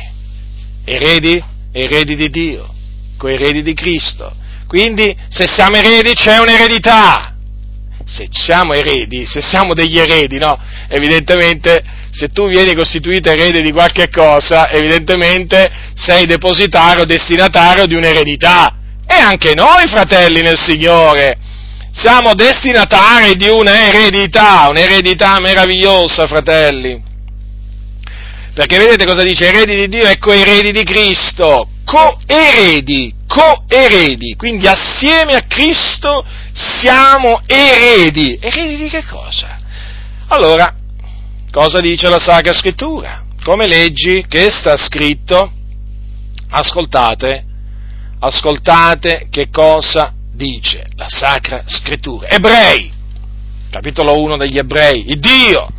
[0.85, 1.43] Eredi?
[1.71, 2.67] Eredi di Dio,
[3.15, 4.35] coeredi di Cristo.
[4.67, 7.28] Quindi, se siamo eredi c'è un'eredità
[8.09, 10.59] se siamo eredi, se siamo degli eredi, no?
[10.87, 18.75] Evidentemente, se tu vieni costituito erede di qualche cosa, evidentemente sei depositario, destinatario di un'eredità.
[19.05, 21.37] E anche noi, fratelli nel Signore,
[21.91, 27.01] siamo destinatari di un'eredità, un'eredità meravigliosa, fratelli.
[28.53, 29.47] Perché vedete cosa dice?
[29.47, 38.39] Eredi di Dio e coeredi di Cristo, coeredi, coeredi, quindi assieme a Cristo siamo eredi.
[38.41, 39.59] Eredi di che cosa?
[40.29, 40.73] Allora,
[41.51, 43.23] cosa dice la Sacra Scrittura?
[43.43, 45.51] Come leggi che sta scritto?
[46.49, 47.45] Ascoltate,
[48.19, 52.27] ascoltate che cosa dice la Sacra Scrittura.
[52.29, 52.91] Ebrei,
[53.69, 55.69] capitolo 1 degli Ebrei, il Dio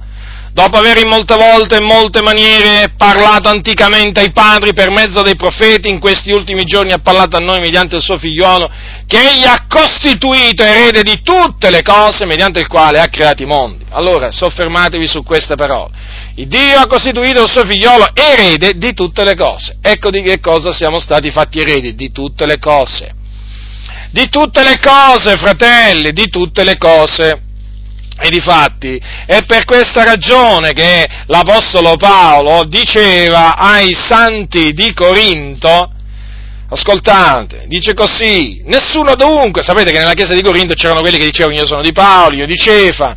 [0.53, 5.23] dopo aver in molte volte e in molte maniere parlato anticamente ai padri per mezzo
[5.23, 8.71] dei profeti, in questi ultimi giorni ha parlato a noi mediante il suo figliolo,
[9.07, 13.47] che egli ha costituito erede di tutte le cose mediante il quale ha creato i
[13.47, 13.85] mondi.
[13.91, 15.91] Allora, soffermatevi su queste parole.
[16.37, 19.79] Il Dio ha costituito il suo figliolo erede di tutte le cose.
[19.83, 23.13] Ecco di che cosa siamo stati fatti eredi, di tutte le cose.
[24.11, 27.43] Di tutte le cose, fratelli, di tutte le cose.
[28.23, 35.91] E difatti è per questa ragione che l'Apostolo Paolo diceva ai santi di Corinto,
[36.69, 41.57] ascoltate, dice così, nessuno dunque, sapete che nella chiesa di Corinto c'erano quelli che dicevano
[41.57, 43.17] io sono di Paolo, io di Cefa,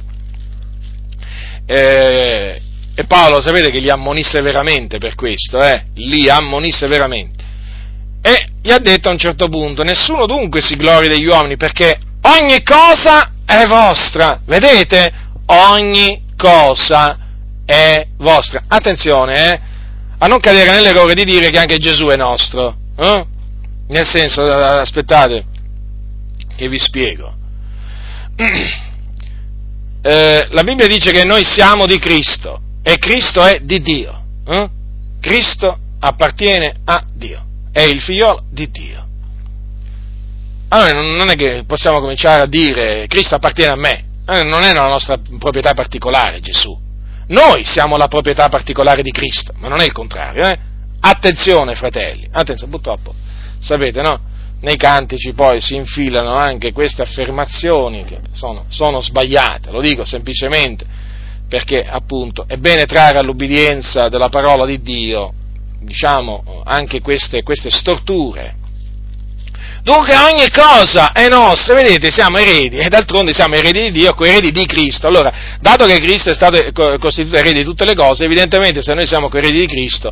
[1.66, 2.62] eh,
[2.96, 5.86] e Paolo sapete che li ammonisse veramente per questo, eh?
[5.96, 7.44] li ammonisse veramente.
[8.22, 12.00] E gli ha detto a un certo punto, nessuno dunque si glori degli uomini perché
[12.22, 14.40] ogni cosa è vostra.
[14.46, 15.12] Vedete?
[15.46, 17.18] Ogni cosa
[17.66, 18.64] è vostra.
[18.68, 19.60] Attenzione, eh,
[20.18, 22.76] a non cadere nell'errore di dire che anche Gesù è nostro.
[22.98, 23.26] Eh?
[23.88, 25.46] Nel senso, aspettate,
[26.56, 27.34] che vi spiego.
[30.02, 34.22] eh, la Bibbia dice che noi siamo di Cristo e Cristo è di Dio.
[34.46, 34.70] Eh?
[35.20, 39.03] Cristo appartiene a Dio, è il figliolo di Dio.
[40.74, 44.72] Allora non è che possiamo cominciare a dire Cristo appartiene a me, eh, non è
[44.72, 46.76] una nostra proprietà particolare Gesù.
[47.28, 50.48] Noi siamo la proprietà particolare di Cristo, ma non è il contrario.
[50.48, 50.58] Eh?
[51.00, 53.14] Attenzione, fratelli, attenzione, purtroppo,
[53.60, 54.20] sapete, no?
[54.62, 60.86] Nei cantici poi si infilano anche queste affermazioni che sono, sono sbagliate, lo dico semplicemente
[61.48, 65.34] perché appunto è bene trarre all'ubbidienza della parola di Dio,
[65.82, 68.62] diciamo, anche queste, queste storture
[69.84, 74.52] Dunque ogni cosa è nostra, vedete, siamo eredi, e d'altronde siamo eredi di Dio, coeredi
[74.52, 75.08] di Cristo.
[75.08, 76.58] Allora, dato che Cristo è stato
[77.00, 80.10] costituito erede di tutte le cose, evidentemente se noi siamo coeredi di Cristo,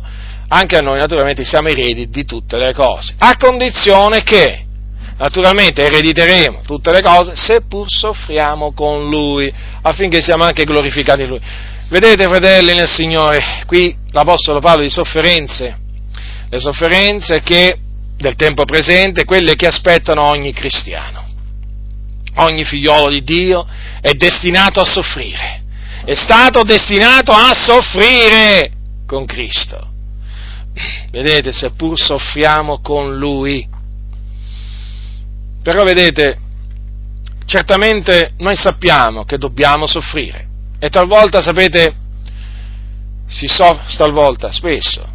[0.48, 4.62] anche noi naturalmente siamo eredi di tutte le cose, a condizione che,
[5.16, 9.50] naturalmente, erediteremo tutte le cose, seppur soffriamo con Lui,
[9.80, 11.40] affinché siamo anche glorificati in Lui.
[11.88, 15.78] Vedete, fratelli nel Signore, qui l'Apostolo parla di sofferenze,
[16.50, 17.78] le sofferenze che
[18.16, 21.28] del tempo presente, quelle che aspettano ogni cristiano.
[22.36, 23.66] Ogni figliolo di Dio
[24.00, 25.62] è destinato a soffrire,
[26.04, 28.70] è stato destinato a soffrire
[29.06, 29.90] con Cristo.
[31.10, 33.68] Vedete, seppur soffriamo con Lui.
[35.62, 36.38] Però vedete,
[37.44, 40.48] certamente noi sappiamo che dobbiamo soffrire
[40.78, 41.94] e talvolta, sapete,
[43.26, 45.06] si soffre, talvolta, spesso,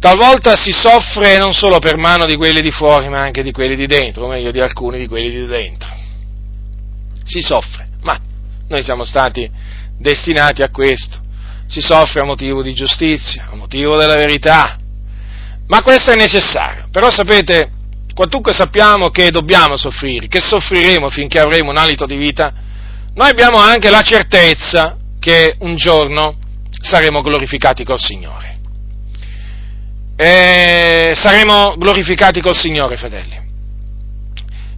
[0.00, 3.76] Talvolta si soffre non solo per mano di quelli di fuori, ma anche di quelli
[3.76, 5.90] di dentro, o meglio di alcuni di quelli di dentro.
[7.22, 8.18] Si soffre, ma
[8.68, 9.48] noi siamo stati
[9.98, 11.20] destinati a questo.
[11.66, 14.78] Si soffre a motivo di giustizia, a motivo della verità.
[15.66, 16.88] Ma questo è necessario.
[16.90, 17.70] Però sapete,
[18.14, 22.54] quantunque sappiamo che dobbiamo soffrire, che soffriremo finché avremo un alito di vita,
[23.12, 26.38] noi abbiamo anche la certezza che un giorno
[26.80, 28.49] saremo glorificati col Signore
[30.22, 33.40] e saremo glorificati col Signore, fratelli.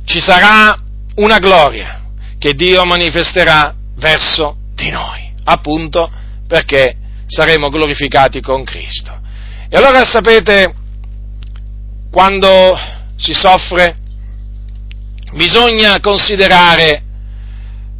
[0.04, 0.78] Ci sarà
[1.16, 2.04] una gloria
[2.38, 6.08] che Dio manifesterà verso di noi, appunto
[6.46, 9.18] perché saremo glorificati con Cristo.
[9.68, 10.72] E allora sapete,
[12.08, 12.78] quando
[13.16, 13.96] si soffre,
[15.32, 17.02] bisogna considerare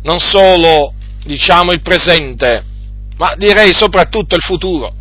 [0.03, 2.62] non solo, diciamo, il presente,
[3.16, 5.01] ma direi soprattutto il futuro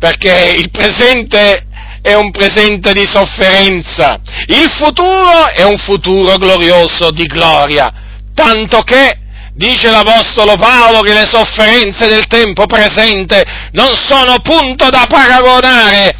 [0.00, 1.66] perché il presente
[2.00, 7.92] è un presente di sofferenza, il futuro è un futuro glorioso di gloria,
[8.34, 9.18] tanto che
[9.52, 16.16] dice l'Apostolo Paolo che le sofferenze del tempo presente non sono punto da paragonare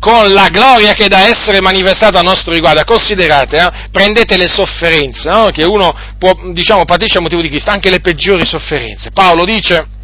[0.00, 2.82] con la gloria che da essere manifestata a nostro riguardo.
[2.84, 5.50] Considerate, eh, prendete le sofferenze no?
[5.52, 9.12] che uno può, diciamo, patisce a motivo di Cristo, anche le peggiori sofferenze.
[9.12, 9.98] Paolo dice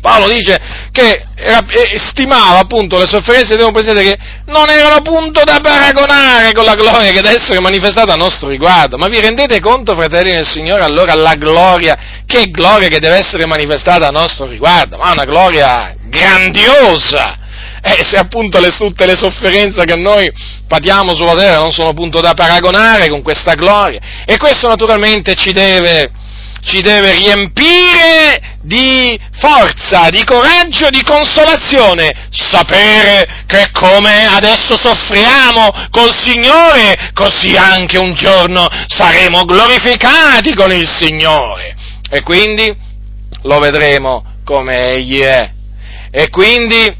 [0.00, 0.58] Paolo dice
[0.92, 1.60] che era,
[2.10, 6.74] stimava appunto le sofferenze di un presente che non erano appunto da paragonare con la
[6.74, 8.96] gloria che deve essere manifestata a nostro riguardo.
[8.96, 11.96] Ma vi rendete conto, fratelli del Signore, allora la gloria,
[12.26, 14.96] che gloria che deve essere manifestata a nostro riguardo?
[14.96, 17.38] Ma una gloria grandiosa!
[17.82, 20.30] Eh, se appunto le, tutte le sofferenze che noi
[20.68, 24.00] patiamo sulla terra non sono appunto da paragonare con questa gloria.
[24.26, 26.10] E questo naturalmente ci deve,
[26.62, 36.14] ci deve riempire di forza, di coraggio, di consolazione, sapere che come adesso soffriamo col
[36.14, 41.74] Signore, così anche un giorno saremo glorificati con il Signore.
[42.10, 42.74] E quindi
[43.42, 45.50] lo vedremo come Egli è.
[46.10, 46.98] E quindi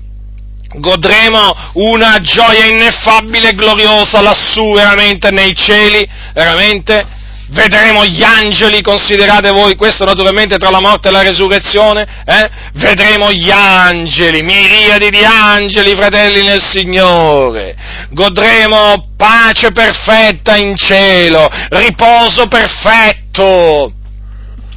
[0.72, 7.18] godremo una gioia ineffabile e gloriosa lassù veramente nei cieli, veramente
[7.50, 12.50] vedremo gli angeli, considerate voi questo naturalmente tra la morte e la resurrezione, eh?
[12.74, 17.74] vedremo gli angeli, miriadi di angeli, fratelli nel Signore,
[18.10, 23.94] godremo pace perfetta in cielo, riposo perfetto.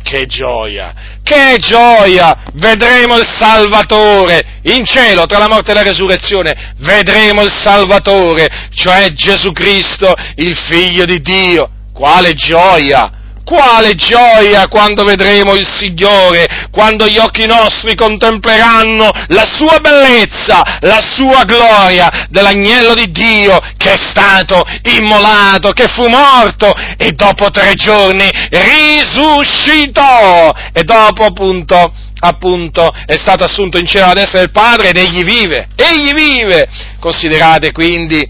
[0.04, 0.94] Che gioia,
[1.24, 2.36] che gioia!
[2.56, 6.74] Vedremo il Salvatore in cielo tra la morte e la resurrezione.
[6.80, 13.22] Vedremo il Salvatore, cioè Gesù Cristo, il Figlio di Dio quale gioia!
[13.44, 21.02] Quale gioia quando vedremo il Signore, quando gli occhi nostri contempleranno la sua bellezza, la
[21.02, 24.64] sua gloria dell'agnello di Dio che è stato
[24.98, 31.92] immolato, che fu morto e dopo tre giorni risuscitò e dopo appunto
[32.26, 36.70] appunto è stato assunto in cielo ad essere il Padre ed egli vive, egli vive.
[36.98, 38.26] Considerate quindi,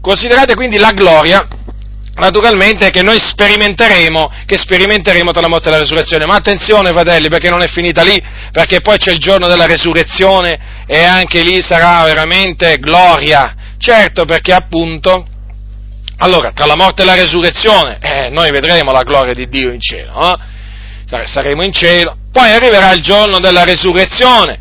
[0.00, 1.46] considerate quindi la gloria
[2.16, 6.26] naturalmente che noi sperimenteremo, che sperimenteremo tra la morte e la resurrezione.
[6.26, 8.20] Ma attenzione, fratelli, perché non è finita lì,
[8.52, 13.54] perché poi c'è il giorno della resurrezione e anche lì sarà veramente gloria.
[13.78, 15.26] Certo, perché appunto,
[16.18, 19.80] allora, tra la morte e la resurrezione, eh, noi vedremo la gloria di Dio in
[19.80, 20.54] cielo, no?
[21.26, 24.60] saremo in cielo, poi arriverà il giorno della resurrezione,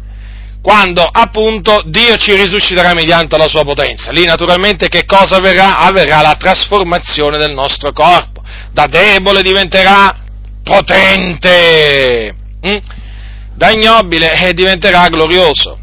[0.65, 4.11] quando appunto Dio ci risusciterà mediante la sua potenza.
[4.11, 5.77] Lì naturalmente che cosa avverrà?
[5.77, 8.41] Avverrà la trasformazione del nostro corpo.
[8.71, 10.23] Da debole diventerà
[10.63, 12.35] potente,
[12.65, 12.77] mm?
[13.53, 15.77] da ignobile eh, diventerà glorioso.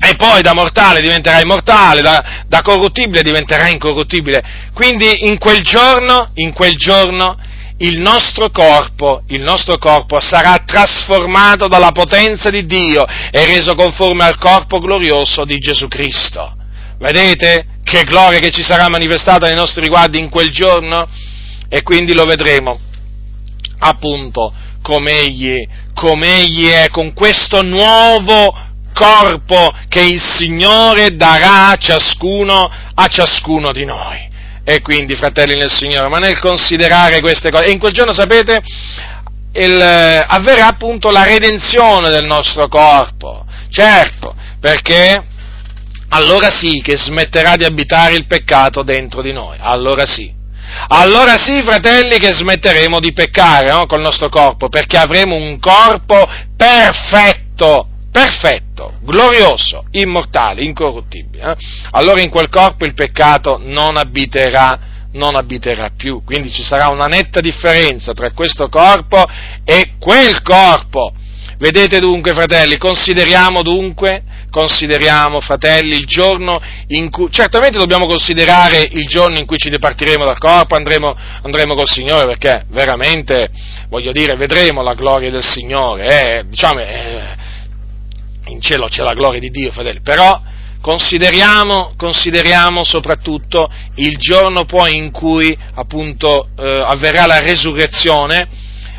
[0.00, 4.42] E poi da mortale diventerà immortale, da, da corruttibile diventerà incorruttibile.
[4.72, 7.36] Quindi in quel giorno, in quel giorno,
[7.82, 14.24] il nostro corpo, il nostro corpo sarà trasformato dalla potenza di Dio e reso conforme
[14.24, 16.54] al corpo glorioso di Gesù Cristo.
[16.98, 21.08] Vedete che gloria che ci sarà manifestata nei nostri riguardi in quel giorno?
[21.68, 22.78] E quindi lo vedremo
[23.78, 28.56] appunto come egli, come egli è con questo nuovo
[28.94, 34.30] corpo che il Signore darà a ciascuno, a ciascuno di noi
[34.64, 38.60] e quindi fratelli nel Signore, ma nel considerare queste cose, e in quel giorno sapete,
[39.54, 45.24] il, eh, avverrà appunto la redenzione del nostro corpo, certo, perché
[46.10, 50.40] allora sì che smetterà di abitare il peccato dentro di noi, allora sì.
[50.88, 56.26] Allora sì, fratelli, che smetteremo di peccare no, col nostro corpo, perché avremo un corpo
[56.56, 61.52] perfetto, perfetto, glorioso, immortale, incorruttibile.
[61.52, 61.56] Eh?
[61.92, 64.78] Allora in quel corpo il peccato non abiterà,
[65.12, 66.22] non abiterà più.
[66.22, 69.24] Quindi ci sarà una netta differenza tra questo corpo
[69.64, 71.14] e quel corpo.
[71.58, 79.06] Vedete dunque, fratelli, consideriamo dunque, consideriamo, fratelli, il giorno in cui, certamente dobbiamo considerare il
[79.06, 83.48] giorno in cui ci dipartiremo dal corpo, andremo, andremo col Signore, perché veramente,
[83.88, 87.36] voglio dire, vedremo la gloria del Signore, eh, diciamo, eh,
[88.52, 90.40] in cielo c'è la gloria di Dio, fratelli, però
[90.80, 98.48] consideriamo, consideriamo soprattutto il giorno poi in cui appunto eh, avverrà la resurrezione,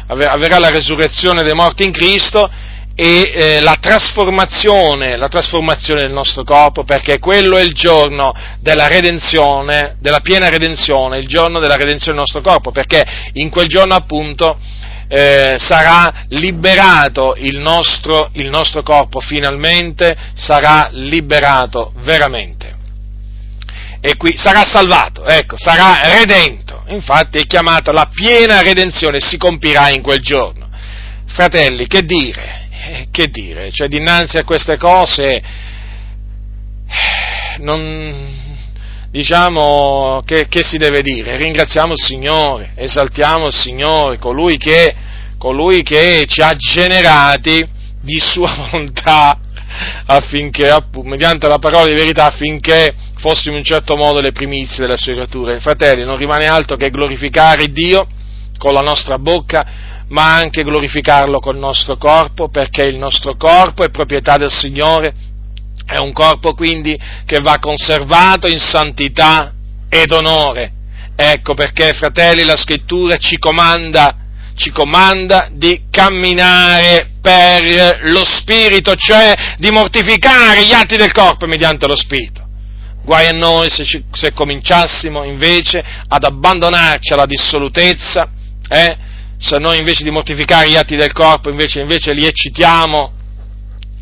[0.08, 2.50] avverrà la resurrezione dei morti in Cristo
[2.96, 8.88] e eh, la, trasformazione, la trasformazione del nostro corpo, perché quello è il giorno della
[8.88, 13.96] redenzione, della piena redenzione, il giorno della redenzione del nostro corpo, perché in quel giorno
[13.96, 14.58] appunto
[15.16, 22.76] eh, sarà liberato il nostro, il nostro corpo, finalmente sarà liberato veramente.
[24.02, 26.84] E qui sarà salvato, ecco, sarà redento.
[26.88, 30.68] Infatti è chiamata la piena redenzione, si compirà in quel giorno.
[31.28, 32.68] Fratelli, che dire?
[32.72, 33.72] Eh, che dire?
[33.72, 35.44] Cioè, dinanzi a queste cose,
[37.60, 38.53] non,
[39.14, 41.38] diciamo, che, che, si deve dire?
[41.38, 44.96] Ringraziamo il Signore, esaltiamo il Signore, colui che,
[45.38, 47.64] colui che ci ha generati
[48.02, 49.38] di sua volontà
[50.08, 55.14] affinché, mediante la parola di verità, affinché fossimo in certo modo le primizie delle sue
[55.14, 55.60] creature.
[55.60, 58.08] Fratelli, non rimane altro che glorificare Dio
[58.58, 59.64] con la nostra bocca,
[60.08, 65.14] ma anche glorificarlo col nostro corpo, perché il nostro corpo è proprietà del Signore
[65.94, 69.54] è un corpo quindi che va conservato in santità
[69.88, 70.72] ed onore.
[71.16, 74.16] Ecco perché, fratelli, la scrittura ci comanda,
[74.56, 81.86] ci comanda di camminare per lo Spirito, cioè di mortificare gli atti del corpo mediante
[81.86, 82.42] lo Spirito.
[83.04, 88.32] Guai a noi se, ci, se cominciassimo invece ad abbandonarci alla dissolutezza,
[88.68, 88.98] eh?
[89.38, 93.22] se noi invece di mortificare gli atti del corpo invece, invece li eccitiamo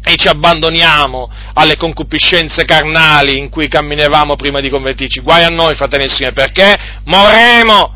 [0.04, 5.22] e ci abbandoniamo alle concupiscenze carnali in cui camminavamo prima di convertirci.
[5.22, 6.76] Guai a noi, fratelli e signori, perché
[7.06, 7.93] morremo,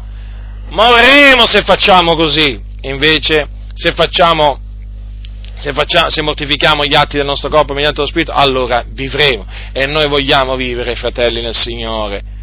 [0.70, 2.62] morremo se facciamo così.
[2.82, 4.60] Invece, se facciamo,
[5.58, 9.45] se, facciamo, se mortifichiamo gli atti del nostro corpo mediante lo Spirito, allora vivremo.
[9.74, 12.34] E noi vogliamo vivere, fratelli nel Signore.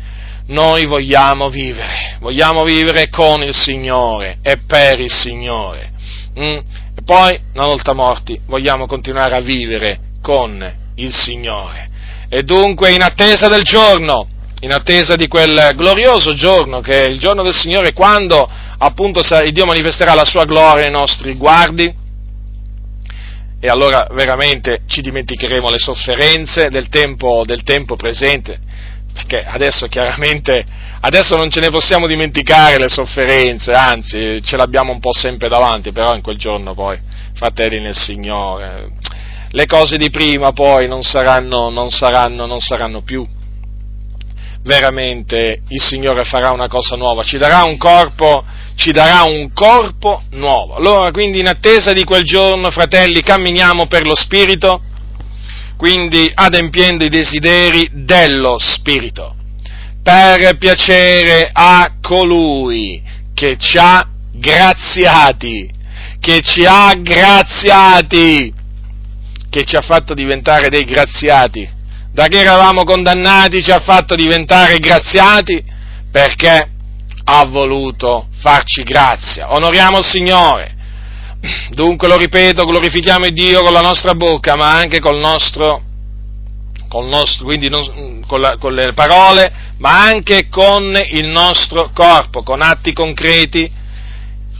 [0.44, 5.92] Noi vogliamo vivere, vogliamo vivere con il Signore e per il Signore.
[6.36, 6.58] Mm?
[7.04, 11.88] Poi, una volta morti, vogliamo continuare a vivere con il Signore.
[12.28, 14.28] E dunque, in attesa del giorno,
[14.60, 18.48] in attesa di quel glorioso giorno che è il giorno del Signore, quando
[18.78, 22.00] appunto Dio manifesterà la sua gloria ai nostri guardi,
[23.64, 28.58] e allora veramente ci dimenticheremo le sofferenze del tempo, del tempo presente,
[29.12, 30.64] perché adesso chiaramente
[31.04, 35.90] Adesso non ce ne possiamo dimenticare le sofferenze, anzi ce l'abbiamo un po' sempre davanti,
[35.90, 36.96] però in quel giorno poi,
[37.34, 38.92] fratelli nel Signore,
[39.50, 43.26] le cose di prima poi non saranno, non saranno, non saranno più.
[44.62, 48.44] veramente il Signore farà una cosa nuova, ci darà un corpo,
[48.76, 50.76] ci darà un corpo nuovo.
[50.76, 54.82] Allora, quindi in attesa di quel giorno, fratelli, camminiamo per lo Spirito,
[55.82, 59.34] quindi adempiendo i desideri dello Spirito,
[60.00, 63.02] per piacere a colui
[63.34, 65.68] che ci ha graziati,
[66.20, 68.54] che ci ha graziati,
[69.50, 71.68] che ci ha fatto diventare dei graziati
[72.12, 75.64] da che eravamo condannati ci ha fatto diventare graziati
[76.12, 76.70] perché
[77.24, 79.52] ha voluto farci grazia.
[79.52, 80.76] Onoriamo il Signore.
[81.70, 85.82] Dunque lo ripeto, glorifichiamo il Dio con la nostra bocca, ma anche col nostro,
[86.88, 92.42] col nostro quindi non, con, la, con le parole, ma anche con il nostro corpo,
[92.42, 93.70] con atti concreti,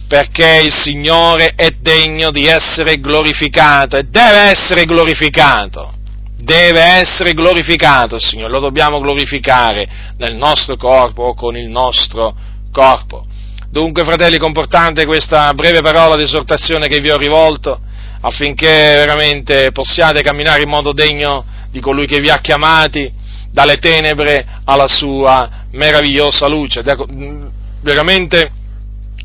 [0.09, 6.01] perché il Signore è degno di essere glorificato e deve essere glorificato
[6.43, 12.35] deve essere glorificato, Signore, lo dobbiamo glorificare nel nostro corpo o con il nostro
[12.73, 13.27] corpo.
[13.73, 17.81] Dunque, fratelli, comportante questa breve parola di esortazione che vi ho rivolto
[18.21, 23.11] affinché veramente possiate camminare in modo degno di colui che vi ha chiamati
[23.51, 26.83] dalle tenebre alla sua meravigliosa luce.
[27.81, 28.53] Veramente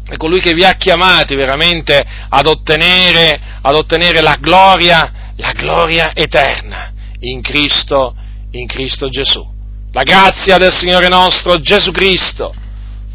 [0.07, 6.13] è colui che vi ha chiamati veramente ad ottenere, ad ottenere la gloria, la gloria
[6.15, 8.15] eterna in Cristo,
[8.51, 9.45] in Cristo Gesù.
[9.91, 12.53] La grazia del Signore nostro Gesù Cristo